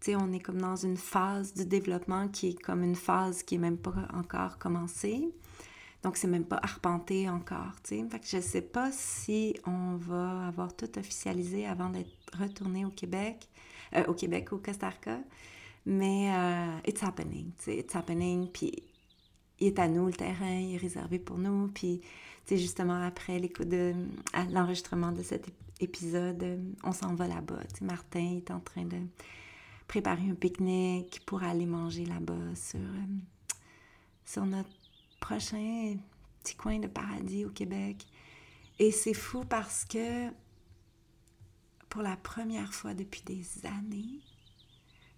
[0.00, 3.42] tu sais, on est comme dans une phase du développement qui est comme une phase
[3.42, 5.34] qui est même pas encore commencée.
[6.04, 8.04] Donc, c'est même pas arpenté encore, tu sais.
[8.10, 13.48] Fait je sais pas si on va avoir tout officialisé avant d'être retourné au Québec,
[13.96, 15.18] euh, au Québec, au Costa Rica.
[15.86, 18.48] Mais euh, it's happening, tu sais, it's happening.
[18.48, 18.70] Puis,
[19.60, 21.68] il est à nous, le terrain, il est réservé pour nous.
[21.68, 22.08] Puis, tu
[22.44, 23.40] sais, justement, après
[24.50, 25.46] l'enregistrement de cet
[25.80, 27.60] épisode, on s'en va là-bas.
[27.72, 28.98] Tu sais, Martin est en train de
[29.88, 33.54] préparer un pique-nique pour aller manger là-bas sur, euh,
[34.26, 34.83] sur notre
[35.24, 35.96] prochain
[36.42, 38.04] petit coin de paradis au Québec.
[38.78, 40.28] Et c'est fou parce que
[41.88, 44.20] pour la première fois depuis des années,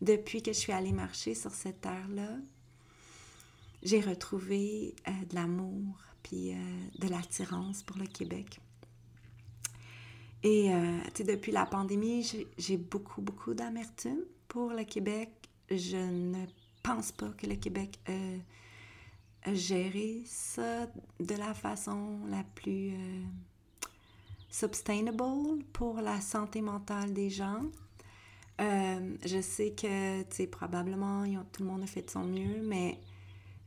[0.00, 2.38] depuis que je suis allée marcher sur cette terre-là,
[3.82, 6.57] j'ai retrouvé euh, de l'amour puis euh,
[7.00, 8.61] de l'attirance pour le Québec.
[10.44, 12.24] Et euh, depuis la pandémie,
[12.57, 15.30] j'ai beaucoup, beaucoup d'amertume pour le Québec.
[15.68, 16.46] Je ne
[16.84, 17.98] pense pas que le Québec
[19.55, 20.86] gérer ça
[21.20, 23.22] de la façon la plus euh,
[24.51, 27.62] sustainable pour la santé mentale des gens.
[28.61, 32.62] Euh, je sais que, tu sais, probablement, tout le monde a fait de son mieux,
[32.62, 32.99] mais,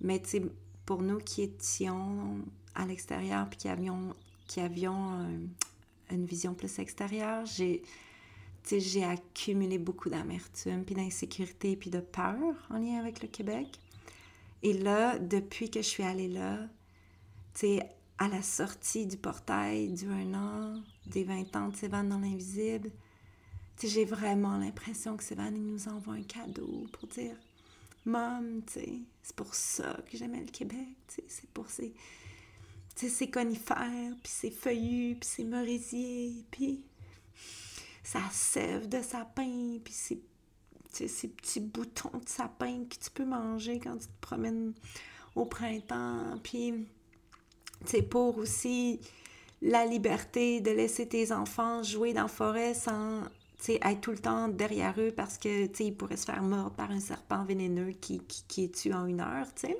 [0.02, 0.42] mais tu sais,
[0.86, 2.40] pour nous qui étions
[2.74, 4.16] à l'extérieur puis qui avions,
[4.48, 5.38] qui avions euh,
[6.12, 7.84] une vision plus extérieure, j'ai,
[8.70, 12.36] j'ai accumulé beaucoup d'amertume, puis d'insécurité, puis de peur
[12.72, 13.80] en lien avec le Québec.
[14.64, 16.58] Et là, depuis que je suis allée là,
[17.54, 22.04] tu sais, à la sortie du portail du un an, des 20 ans de Sévan
[22.04, 22.92] dans l'invisible,
[23.78, 27.36] tu sais, j'ai vraiment l'impression que Sévan, il nous envoie un cadeau pour dire
[28.06, 31.94] Mom, tu sais, c'est pour ça que j'aimais le Québec, tu sais, c'est pour ces,
[32.96, 36.84] ces conifères, puis ces feuillus, puis ces merisiers, puis
[38.04, 40.22] sa sève de sapin, puis ces
[40.92, 44.74] ces petits boutons de sapin que tu peux manger quand tu te promènes
[45.36, 46.40] au printemps.
[46.44, 46.88] Puis,
[47.86, 49.00] c'est pour aussi
[49.62, 53.24] la liberté de laisser tes enfants jouer dans la forêt sans
[53.68, 57.00] être tout le temps derrière eux parce que ils pourraient se faire mordre par un
[57.00, 59.78] serpent vénéneux qui, qui, qui est tue en une heure, sais.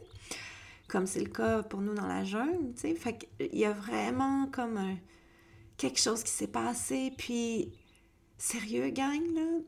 [0.88, 2.74] comme c'est le cas pour nous dans la jungle.
[2.76, 2.94] sais.
[2.96, 4.96] Fait qu'il y a vraiment comme un,
[5.78, 7.14] quelque chose qui s'est passé.
[7.18, 7.72] Puis,
[8.38, 9.60] sérieux, gang, là,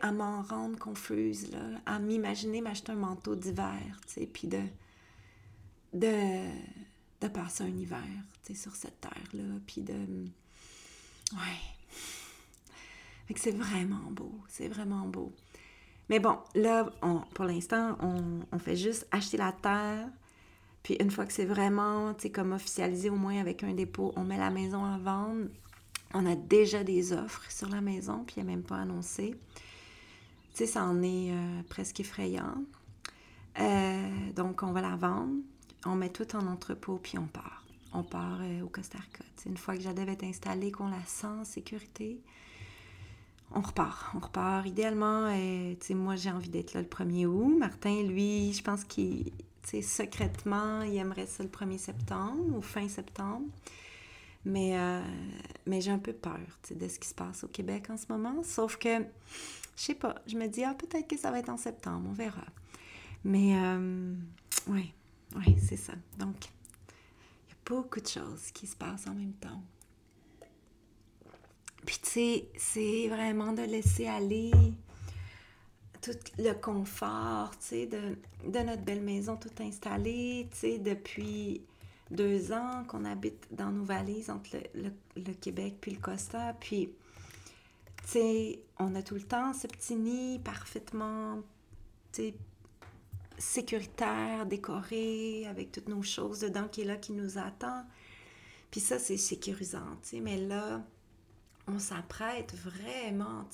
[0.00, 4.60] à m'en rendre confuse, là, à m'imaginer m'acheter un manteau d'hiver, tu sais, puis de,
[5.92, 6.48] de,
[7.20, 8.04] de passer un hiver,
[8.44, 9.94] tu sais, sur cette terre-là, puis de...
[11.32, 11.60] Ouais.
[13.36, 15.32] C'est vraiment beau, c'est vraiment beau.
[16.08, 16.90] Mais bon, là,
[17.34, 20.08] pour l'instant, on, on, fait juste acheter la terre,
[20.82, 24.12] puis une fois que c'est vraiment, tu sais, comme officialisé au moins avec un dépôt,
[24.16, 25.48] on met la maison à vendre.
[26.12, 29.38] On a déjà des offres sur la maison, puis elle n'est même pas annoncé.
[30.54, 32.54] Tu sais, ça en est euh, presque effrayant.
[33.58, 35.36] Euh, donc, on va la vendre,
[35.86, 37.64] on met tout en entrepôt, puis on part.
[37.92, 39.24] On part euh, au Costa Rica.
[39.46, 42.20] une fois que Jadève est installée, qu'on la sent en sécurité,
[43.52, 44.12] on repart.
[44.14, 44.66] On repart.
[44.66, 47.56] Idéalement, tu sais, moi, j'ai envie d'être là le 1er août.
[47.58, 49.32] Martin, lui, je pense qu'il,
[49.68, 53.46] tu secrètement, il aimerait ça le 1er septembre ou fin septembre.
[54.44, 54.76] Mais,
[55.66, 56.38] mais j'ai un peu peur
[56.70, 58.42] de ce qui se passe au Québec en ce moment.
[58.44, 59.04] Sauf que
[59.76, 60.14] je sais pas.
[60.26, 62.44] Je me dis, ah, peut-être que ça va être en septembre, on verra.
[63.24, 64.14] Mais, euh,
[64.68, 64.92] oui,
[65.36, 65.92] oui, c'est ça.
[66.18, 66.36] Donc,
[67.46, 69.62] il y a beaucoup de choses qui se passent en même temps.
[71.86, 74.52] Puis, tu sais, c'est vraiment de laisser aller
[76.02, 81.62] tout le confort, tu sais, de, notre belle maison tout installée, tu sais, depuis
[82.10, 86.54] deux ans qu'on habite dans nos valises entre le Québec puis le Costa.
[86.60, 86.90] Puis,
[88.78, 91.42] on a tout le temps ce petit nid parfaitement,
[93.38, 97.84] sécuritaire, décoré, avec toutes nos choses dedans qui est là, qui nous attend.
[98.70, 99.98] Puis ça, c'est sécurisant.
[100.22, 100.82] Mais là,
[101.66, 103.46] on s'apprête vraiment,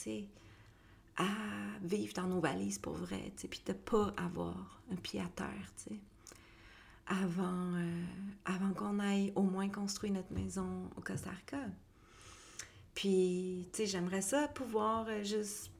[1.16, 1.24] à
[1.82, 5.72] vivre dans nos valises pour vrai, tu puis de pas avoir un pied à terre,
[7.07, 8.05] avant, euh,
[8.44, 11.59] avant qu'on aille au moins construire notre maison au Costa Rica.
[12.97, 15.70] Puis, tu sais, j'aimerais ça pouvoir euh, juste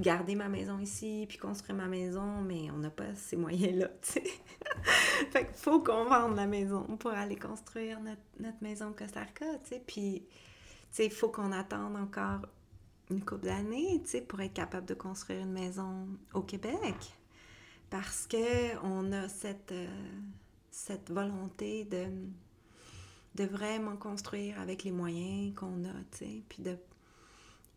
[0.00, 4.12] garder ma maison ici, puis construire ma maison, mais on n'a pas ces moyens-là, tu
[4.12, 4.24] sais.
[5.32, 9.44] fait qu'il faut qu'on vende la maison pour aller construire notre, maison au Costa Rica,
[9.64, 9.82] tu sais.
[9.84, 10.36] Puis, tu
[10.92, 12.46] sais, il faut qu'on attende encore
[13.10, 16.94] une couple d'années, tu sais, pour être capable de construire une maison au Québec.
[17.90, 19.88] Parce que on a cette, euh,
[20.70, 22.06] cette volonté de,
[23.34, 26.76] de vraiment construire avec les moyens qu'on a, tu sais, puis de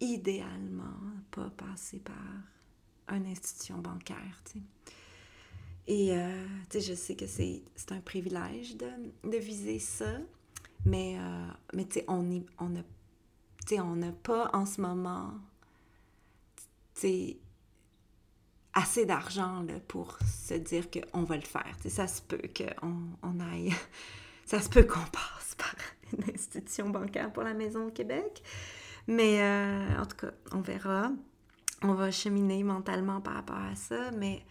[0.01, 0.99] idéalement
[1.31, 4.65] pas passer par une institution bancaire, tu sais.
[5.87, 8.87] Et, euh, tu sais, je sais que c'est un privilège de,
[9.23, 10.17] de, viser ça,
[10.83, 12.81] mais, euh, mais tu sais, on n'a
[13.83, 15.33] on pas en ce moment,
[16.95, 17.37] tu sais,
[18.73, 21.75] assez d'argent pour se dire qu'on va le faire.
[21.81, 23.73] sais, ça se peut qu'on on aille,
[24.45, 25.75] ça se peut qu'on passe par
[26.13, 28.43] une institution bancaire pour la maison au Québec.
[29.07, 31.11] Mais euh, en tout cas, on verra.
[31.81, 34.11] On va cheminer mentalement par rapport à ça.
[34.11, 34.43] Mais,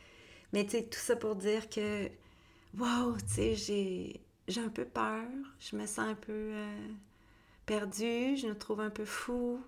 [0.52, 2.06] mais tu sais, tout ça pour dire que,
[2.78, 5.24] wow, tu sais, j'ai, j'ai un peu peur.
[5.58, 6.88] Je me sens un peu euh,
[7.66, 8.36] perdue.
[8.36, 9.60] Je me trouve un peu fou.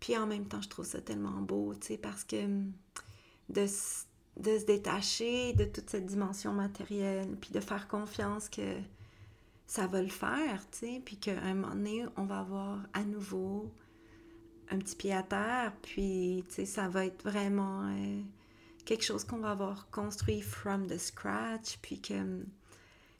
[0.00, 2.36] Puis en même temps, je trouve ça tellement beau, tu sais, parce que
[3.48, 3.66] de,
[4.36, 8.76] de se détacher de toute cette dimension matérielle, puis de faire confiance que
[9.68, 13.04] ça va le faire, tu sais, puis qu'à un moment donné, on va avoir à
[13.04, 13.70] nouveau
[14.70, 18.22] un petit pied à terre, puis tu sais, ça va être vraiment euh,
[18.86, 22.46] quelque chose qu'on va avoir construit from the scratch, puis que,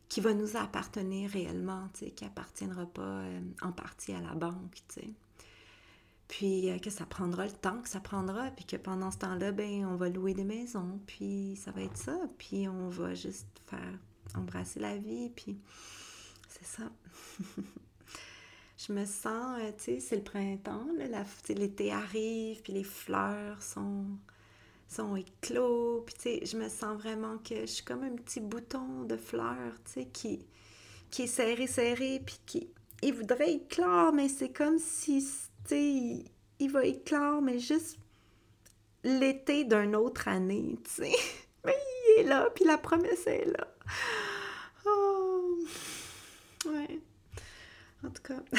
[0.09, 4.35] qui va nous appartenir réellement, tu sais, qui appartiendra pas euh, en partie à la
[4.35, 5.11] banque, tu sais.
[6.29, 9.53] Puis euh, que ça prendra le temps que ça prendra, puis que pendant ce temps-là,
[9.53, 13.49] ben, on va louer des maisons, puis ça va être ça, puis on va juste
[13.67, 13.99] faire
[14.35, 15.59] embrasser la vie, puis
[16.61, 16.91] c'est ça.
[18.77, 20.87] je me sens, euh, tu sais, c'est le printemps,
[21.49, 24.07] l'été arrive, puis les fleurs sont,
[24.89, 28.41] sont éclos, puis tu sais, je me sens vraiment que je suis comme un petit
[28.41, 30.47] bouton de fleurs, tu sais, qui,
[31.11, 32.71] qui est serré, serré, puis qui,
[33.03, 35.25] il voudrait éclore, mais c'est comme si,
[35.65, 36.25] tu sais,
[36.59, 37.99] il, va éclore, mais juste
[39.05, 41.13] l'été d'une autre année, tu sais.
[41.65, 43.67] Mais il est là, puis la promesse est là.
[46.69, 47.01] Ouais.
[48.05, 48.43] En tout cas.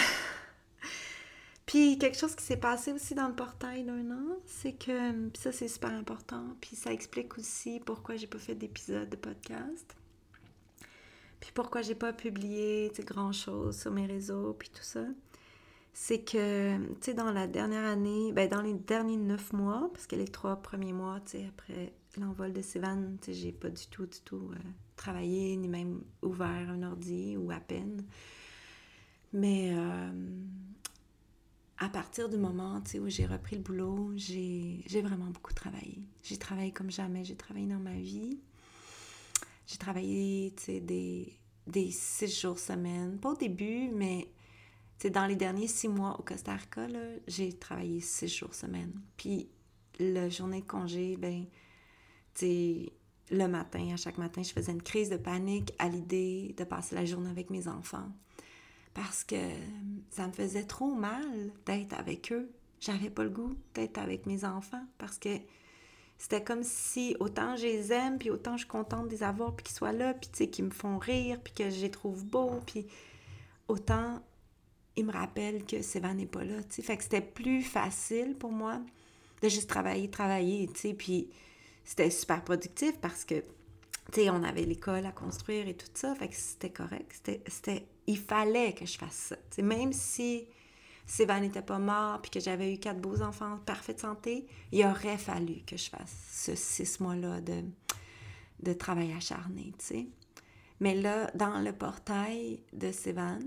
[1.66, 5.52] puis quelque chose qui s'est passé aussi dans le portail d'un an, c'est que ça
[5.52, 9.96] c'est super important, puis ça explique aussi pourquoi j'ai pas fait d'épisode de podcast.
[11.40, 15.06] Puis pourquoi j'ai pas publié grand chose sur mes réseaux, puis tout ça.
[15.94, 20.06] C'est que, tu sais, dans la dernière année, ben dans les derniers neuf mois, parce
[20.06, 23.70] que les trois premiers mois, tu sais, après l'envol de Sévan, tu sais, j'ai pas
[23.70, 24.58] du tout, du tout euh,
[24.96, 28.04] travaillé, ni même ouvert un ordi, ou à peine.
[29.32, 30.12] Mais euh,
[31.78, 36.00] à partir du moment où j'ai repris le boulot, j'ai vraiment beaucoup travaillé.
[36.24, 37.24] J'ai travaillé comme jamais.
[37.24, 38.40] J'ai travaillé dans ma vie.
[39.68, 41.38] J'ai travaillé des,
[41.68, 43.20] des six jours semaine.
[43.20, 44.28] Pas au début, mais
[45.14, 46.88] dans les derniers six mois au Costa Rica,
[47.28, 48.92] j'ai travaillé six jours semaine.
[49.16, 49.48] Puis
[50.00, 51.46] la journée de congé, ben,
[52.42, 56.96] le matin, à chaque matin, je faisais une crise de panique à l'idée de passer
[56.96, 58.10] la journée avec mes enfants
[58.94, 59.36] parce que
[60.10, 62.50] ça me faisait trop mal d'être avec eux.
[62.80, 65.30] J'avais pas le goût d'être avec mes enfants parce que
[66.18, 69.56] c'était comme si autant je les aime, puis autant je suis contente de les avoir,
[69.56, 71.92] puis qu'ils soient là, puis tu sais, qu'ils me font rire, puis que je les
[71.92, 72.88] trouve beaux, puis
[73.70, 74.22] autant
[74.98, 76.82] ils me rappellent que Sévan n'est pas là, tu sais.
[76.82, 78.82] Fait que c'était plus facile pour moi
[79.42, 81.30] de juste travailler, travailler, tu sais, puis
[81.84, 83.36] c'était super productif parce que,
[84.12, 87.88] tu sais, on avait l'école à construire et tout ça, fait que c'était correct, c'était
[88.08, 89.62] il fallait que je fasse ça.
[89.62, 90.48] même si
[91.06, 94.84] Sévan n'était pas mort puis que j'avais eu quatre beaux enfants en parfaite santé, il
[94.86, 97.64] aurait fallu que je fasse ce six mois-là de,
[98.62, 99.74] de travail acharné,
[100.80, 103.40] Mais là, dans le portail de Sévan,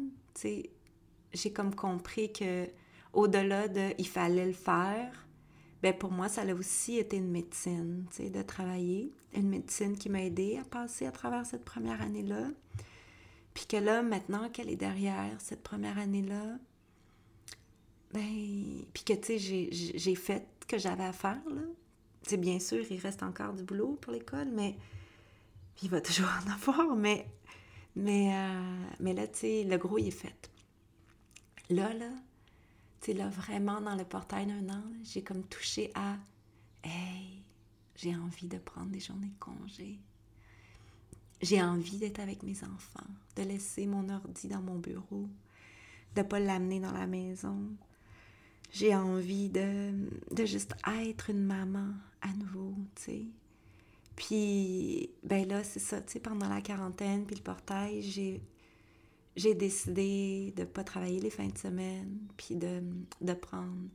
[0.42, 2.68] j'ai comme compris que
[3.12, 5.26] au-delà de il fallait le faire,
[5.82, 9.12] ben pour moi, ça a aussi été une médecine, de travailler.
[9.34, 12.48] Une médecine qui m'a aidé à passer à travers cette première année-là.
[13.54, 16.58] Puis que là, maintenant qu'elle est derrière cette première année-là,
[18.12, 21.62] ben, puis que, tu sais, j'ai fait ce que j'avais à faire, là.
[22.24, 24.76] C'est bien sûr, il reste encore du boulot pour l'école, mais
[25.82, 27.26] il va toujours en avoir, mais,
[27.96, 30.50] mais, euh, mais là, tu sais, le gros, il est fait.
[31.68, 32.10] Là, là,
[33.08, 36.16] là, vraiment, dans le portail d'un an, j'ai comme touché à
[36.84, 37.42] «Hey,
[37.96, 39.98] j'ai envie de prendre des journées de congé.
[41.42, 45.28] j'ai envie d'être avec mes enfants, de laisser mon ordi dans mon bureau,
[46.14, 47.58] de ne pas l'amener dans la maison.
[48.70, 49.92] J'ai envie de,
[50.30, 51.88] de juste être une maman
[52.22, 53.26] à nouveau, tu sais.
[54.14, 58.40] Puis, ben là, c'est ça, tu sais, pendant la quarantaine, puis le portail, j'ai,
[59.36, 62.82] j'ai décidé de ne pas travailler les fins de semaine, puis de,
[63.20, 63.88] de prendre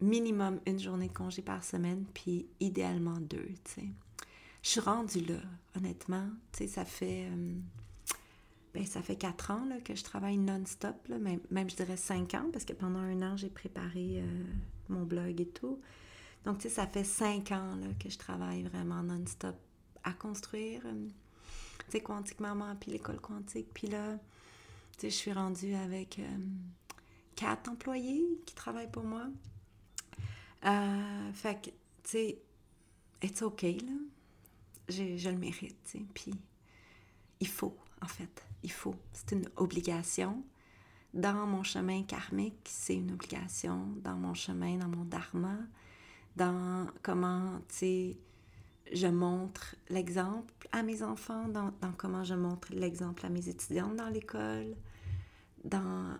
[0.00, 3.88] minimum une journée de congé par semaine, puis idéalement deux, tu sais.
[4.62, 5.40] Je suis rendue là,
[5.76, 6.28] honnêtement.
[6.52, 7.28] Tu sais, ça fait...
[7.30, 7.54] Euh,
[8.74, 12.34] ben, ça fait quatre ans là, que je travaille non-stop, même, même je dirais cinq
[12.34, 14.44] ans, parce que pendant un an, j'ai préparé euh,
[14.88, 15.78] mon blog et tout.
[16.44, 19.56] Donc, tu sais, ça fait cinq ans là, que je travaille vraiment non-stop
[20.04, 21.08] à construire, euh,
[21.86, 23.68] tu sais, Quantique Maman, puis l'école quantique.
[23.74, 24.18] Puis là,
[24.92, 26.20] tu sais, je suis rendue avec
[27.36, 29.26] quatre employés qui travaillent pour moi.
[30.64, 32.42] Euh, fait que, tu sais,
[33.22, 33.92] it's OK, là.
[34.88, 36.04] Je, le mérite, tu sais.
[36.14, 36.34] Puis,
[37.40, 38.44] il faut, en fait.
[38.62, 38.94] Il faut.
[39.12, 40.44] C'est une obligation.
[41.14, 43.88] Dans mon chemin karmique, c'est une obligation.
[44.02, 45.58] Dans mon chemin, dans mon dharma,
[46.36, 48.16] dans comment, tu sais,
[48.92, 54.08] je montre l'exemple à mes enfants, dans, comment je montre l'exemple à mes étudiantes dans
[54.08, 54.74] l'école,
[55.64, 56.16] dans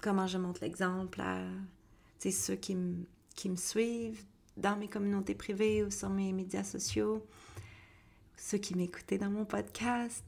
[0.00, 1.44] comment je montre l'exemple à
[2.18, 2.76] ceux qui
[3.34, 4.24] qui me suivent
[4.56, 7.26] dans mes communautés privées ou sur mes médias sociaux,
[8.36, 10.24] ceux qui m'écoutaient dans mon podcast,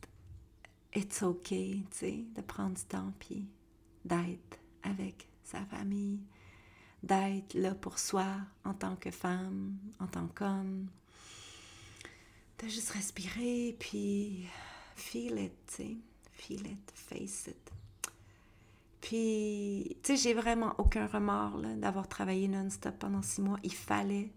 [0.95, 3.47] it's ok, tu sais, de prendre du temps puis
[4.05, 6.21] d'être avec sa famille,
[7.03, 8.27] d'être là pour soi
[8.65, 10.89] en tant que femme, en tant qu'homme,
[12.69, 14.47] juste respirer puis
[14.97, 15.97] feel it, tu sais,
[16.33, 17.71] feel it, face it.
[19.01, 23.59] Puis, tu sais, j'ai vraiment aucun remords d'avoir travaillé non-stop pendant six mois.
[23.63, 24.33] Il fallait.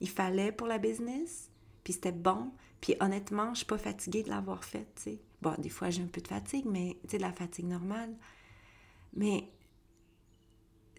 [0.00, 1.50] Il fallait pour la business.
[1.84, 2.50] Puis c'était bon.
[2.80, 5.18] Puis honnêtement, je suis pas fatiguée de l'avoir fait, tu.
[5.42, 8.14] Bon, des fois, j'ai un peu de fatigue, mais tu sais, de la fatigue normale.
[9.12, 9.52] Mais,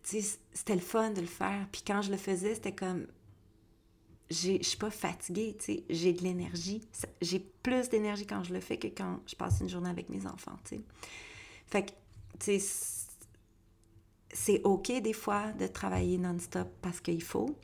[0.03, 1.67] tu sais, c'était le fun de le faire.
[1.71, 3.07] Puis quand je le faisais, c'était comme...
[4.29, 5.83] Je suis pas fatiguée, tu sais.
[5.89, 6.81] J'ai de l'énergie.
[7.21, 10.25] J'ai plus d'énergie quand je le fais que quand je passe une journée avec mes
[10.27, 10.81] enfants, tu sais.
[11.65, 11.91] Fait que,
[12.39, 12.99] tu sais
[14.31, 17.57] c'est OK des fois de travailler non-stop parce qu'il faut,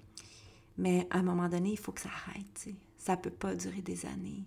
[0.77, 2.69] mais à un moment donné, il faut que ça arrête.
[2.97, 4.43] Ça ne peut pas durer des années.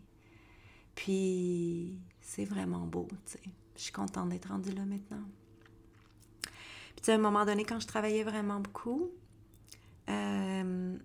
[0.95, 3.09] Puis, c'est vraiment beau.
[3.77, 5.23] Je suis contente d'être rendue là maintenant.
[7.01, 9.11] Puis, à un moment donné, quand je travaillais vraiment beaucoup,
[10.09, 10.97] euh,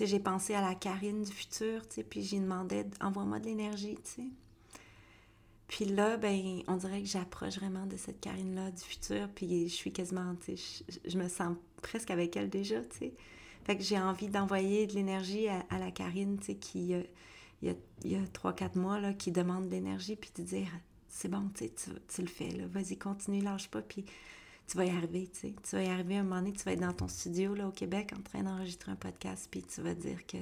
[0.00, 4.28] j'ai pensé à la Karine du futur, puis j'ai demandé envoie-moi de l'énergie, tu sais.
[5.72, 9.74] Puis là, ben, on dirait que j'approche vraiment de cette Karine-là du futur, puis je
[9.74, 13.14] suis quasiment, tu sais, je, me sens presque avec elle déjà, tu sais.
[13.64, 17.02] Fait que j'ai envie d'envoyer de l'énergie à, la Karine, tu sais, qui, euh,
[17.62, 17.74] il
[18.04, 20.68] y a, trois, quatre mois, là, qui demande de l'énergie, puis de dire,
[21.08, 21.72] c'est bon, tu sais,
[22.06, 24.04] tu, le fais, vas-y, continue, lâche pas, puis
[24.72, 25.54] tu vas y arriver, tu sais.
[25.62, 27.72] Tu vas y arriver un moment donné, tu vas être dans ton studio, là, au
[27.72, 30.38] Québec, en train d'enregistrer un podcast, puis tu vas dire que,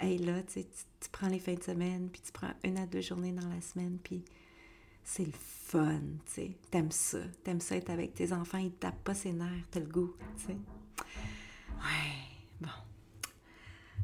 [0.00, 3.00] hey, là, tu, tu prends les fins de semaine, puis tu prends une à deux
[3.00, 4.24] journées dans la semaine, puis
[5.04, 6.56] c'est le fun, tu sais.
[6.72, 7.20] T'aimes ça.
[7.44, 10.16] T'aimes ça être avec tes enfants, ils te tapent pas ses nerfs, t'as le goût,
[10.36, 10.58] tu sais.
[11.76, 12.68] Ouais, bon.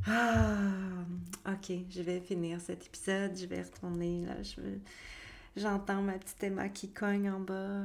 [0.06, 1.04] Ah,
[1.48, 4.60] ok, je vais finir cet épisode, je vais retourner, là, je
[5.56, 7.82] J'entends ma petite Emma qui cogne en bas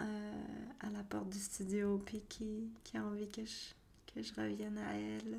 [0.00, 0.32] euh,
[0.80, 4.94] à la porte du studio, puis qui, a envie que je, que je revienne à
[4.94, 5.38] elle.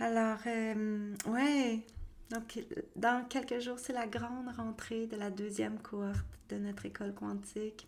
[0.00, 1.80] Alors, euh, ouais,
[2.30, 2.64] donc,
[2.96, 7.86] dans quelques jours, c'est la grande rentrée de la deuxième cohorte de notre école quantique.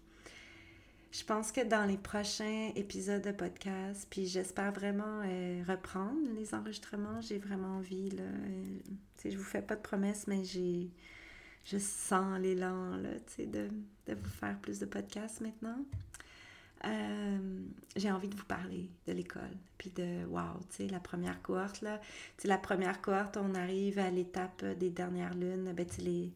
[1.13, 6.55] Je pense que dans les prochains épisodes de podcast, puis j'espère vraiment euh, reprendre les
[6.55, 8.23] enregistrements, j'ai vraiment envie, là,
[9.25, 10.89] je vous fais pas de promesses, mais j'ai,
[11.65, 13.69] je sens l'élan, là, de,
[14.07, 15.79] de vous faire plus de podcasts maintenant.
[16.87, 17.39] Euh,
[17.95, 21.83] j'ai envie de vous parler de l'école, puis de, wow, tu sais, la première cohorte,
[21.83, 26.01] là, tu sais, la première cohorte, on arrive à l'étape des dernières lunes, ben, tu
[26.01, 26.33] les,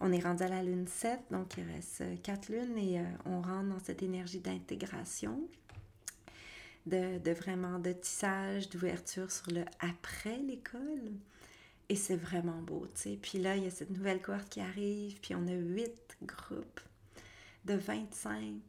[0.00, 3.40] on est rendu à la lune 7, donc il reste quatre lunes, et euh, on
[3.40, 5.40] rentre dans cette énergie d'intégration,
[6.86, 11.12] de, de, vraiment de tissage, d'ouverture sur le après l'école,
[11.88, 14.60] et c'est vraiment beau, tu sais, puis là, il y a cette nouvelle cohorte qui
[14.60, 16.80] arrive, puis on a huit groupes
[17.64, 18.60] de 25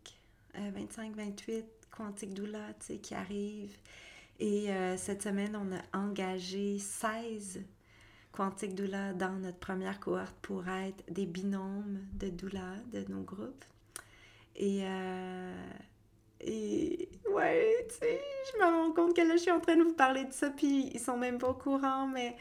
[0.58, 1.62] 25-28 euh,
[1.92, 3.78] Quantique Doula qui arrivent.
[4.40, 7.62] Et euh, cette semaine, on a engagé 16
[8.32, 13.64] Quantique Doula dans notre première cohorte pour être des binômes de doula de nos groupes.
[14.58, 15.54] Et, euh,
[16.42, 19.84] et ouais, tu sais, je me rends compte que là, je suis en train de
[19.84, 22.36] vous parler de ça, puis ils sont même pas au courant, mais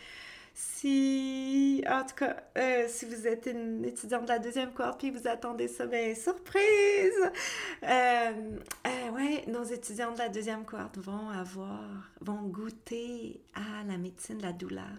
[0.57, 5.11] Si, en tout cas, euh, si vous êtes une étudiante de la deuxième cohorte puis
[5.11, 6.63] vous attendez ça, ben surprise!
[7.83, 8.33] Euh,
[8.87, 14.39] euh, ouais, nos étudiants de la deuxième cohorte vont avoir, vont goûter à la médecine
[14.39, 14.95] de la douleur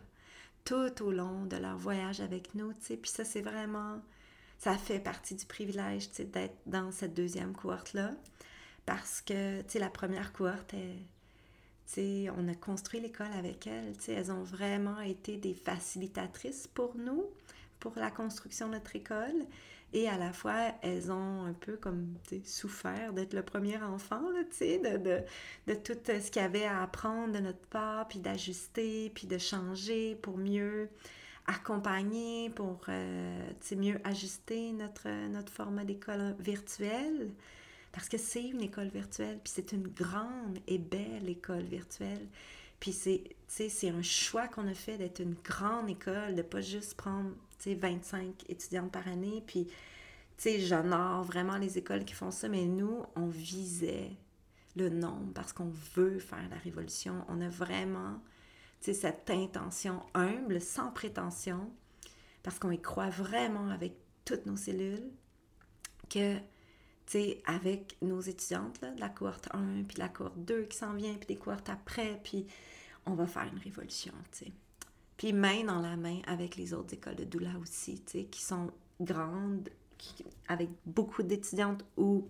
[0.65, 2.97] tout au long de leur voyage avec nous, tu sais.
[2.97, 4.01] Puis ça, c'est vraiment,
[4.57, 8.11] ça fait partie du privilège, tu sais, d'être dans cette deuxième cohorte-là.
[8.85, 10.97] Parce que, tu sais, la première cohorte, elle,
[11.97, 13.93] on a construit l'école avec elles.
[14.07, 17.25] Elles ont vraiment été des facilitatrices pour nous,
[17.79, 19.45] pour la construction de notre école.
[19.93, 25.73] Et à la fois, elles ont un peu comme souffert d'être le premier enfant, de,
[25.73, 30.15] tout ce qu'il y avait à apprendre de notre part, puis d'ajuster, puis de changer
[30.15, 30.89] pour mieux
[31.47, 37.31] accompagner, pour euh, mieux ajuster notre, notre format d'école virtuelle.
[37.95, 42.27] Parce que c'est une école virtuelle, puis c'est une grande et belle école virtuelle.
[42.81, 47.31] Puis c'est un choix qu'on a fait d'être une grande école, de pas juste prendre
[47.65, 49.41] 25 étudiantes par année.
[49.47, 49.69] Puis,
[50.37, 54.11] j'honore vraiment les écoles qui font ça, mais nous, on visait
[54.75, 57.23] le nombre parce qu'on veut faire la révolution.
[57.29, 58.21] On a vraiment,
[58.81, 61.71] cette intention humble, sans prétention,
[62.43, 63.93] parce qu'on y croit vraiment avec
[64.25, 65.09] toutes nos cellules,
[66.09, 66.35] que
[67.45, 71.27] avec nos étudiantes, de la cohorte 1, puis la cohorte 2 qui s'en vient, puis
[71.27, 72.45] des cohortes après, puis
[73.05, 74.13] on va faire une révolution.
[75.17, 79.69] Puis main dans la main avec les autres écoles de doula aussi, qui sont grandes,
[80.47, 82.27] avec beaucoup d'étudiantes ou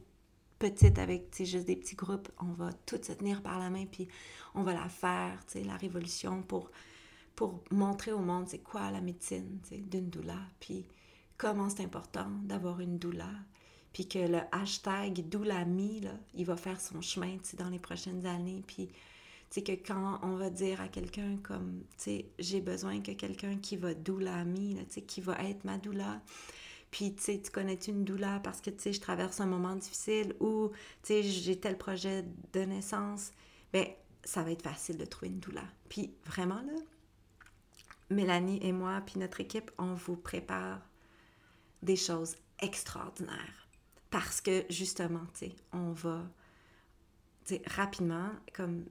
[0.59, 3.85] petites avec, tu juste des petits groupes, on va toutes se tenir par la main,
[3.85, 4.07] puis
[4.53, 6.71] on va la faire, la révolution pour,
[7.35, 10.85] pour montrer au monde c'est quoi la médecine, d'une doula, puis
[11.37, 13.31] comment c'est important d'avoir une doula,
[13.95, 18.61] puis que le hashtag Doulami, là, il va faire son chemin dans les prochaines années.
[18.67, 18.89] Puis,
[19.55, 21.81] que quand on va dire à quelqu'un comme,
[22.37, 26.21] j'ai besoin que quelqu'un qui va Doulami, sais, qui va être ma doula,
[26.91, 29.77] puis, tu sais, tu connais une doula parce que, tu sais, je traverse un moment
[29.77, 30.71] difficile ou,
[31.01, 33.31] tu sais, j'ai tel projet de naissance,
[33.71, 33.85] bien,
[34.25, 35.63] ça va être facile de trouver une doula.
[35.87, 36.73] Puis, vraiment, là,
[38.09, 40.81] Mélanie et moi, puis notre équipe, on vous prépare
[41.81, 43.64] des choses extraordinaires
[44.15, 46.23] parce que justement, tu sais, on va
[47.65, 48.85] rapidement, comme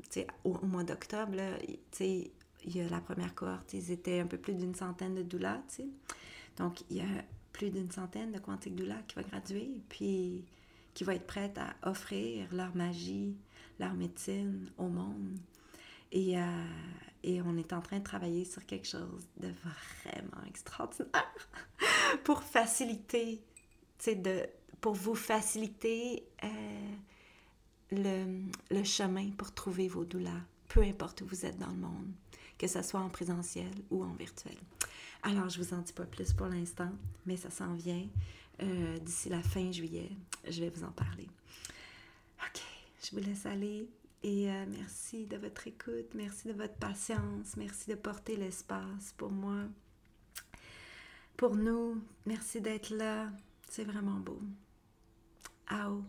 [0.45, 2.31] au, au mois d'octobre, tu sais,
[2.63, 5.63] il y a la première cohorte, ils étaient un peu plus d'une centaine de doulas,
[5.71, 5.87] tu sais.
[6.59, 10.45] Donc, il y a plus d'une centaine de quantiques doulas qui vont graduer, puis
[10.93, 13.35] qui vont être prêtes à offrir leur magie,
[13.81, 15.39] leur médecine au monde.
[16.13, 16.67] Et, euh,
[17.23, 19.49] et on est en train de travailler sur quelque chose de
[20.05, 21.49] vraiment extraordinaire
[22.25, 23.43] pour faciliter,
[23.99, 24.47] tu sais, de
[24.85, 31.59] pour vous faciliter euh, le, chemin pour trouver vos douleurs, peu importe où vous êtes
[31.59, 32.13] dans le monde,
[32.59, 34.59] que ce soit en présentiel ou en virtuel.
[35.23, 36.93] Alors, je vous en dis pas plus pour l'instant,
[37.25, 38.07] mais ça s'en vient.
[38.61, 40.11] Euh, d'ici la fin juillet,
[40.47, 41.31] je vais vous en parler.
[42.41, 42.61] OK,
[43.03, 43.89] je vous laisse aller
[44.23, 49.31] et euh, merci de votre écoute, merci de votre patience, merci de porter l'espace pour
[49.31, 49.63] moi,
[51.39, 52.03] pour nous.
[52.27, 53.33] Merci d'être là,
[53.71, 54.39] c'est vraiment beau.
[55.71, 56.05] Au.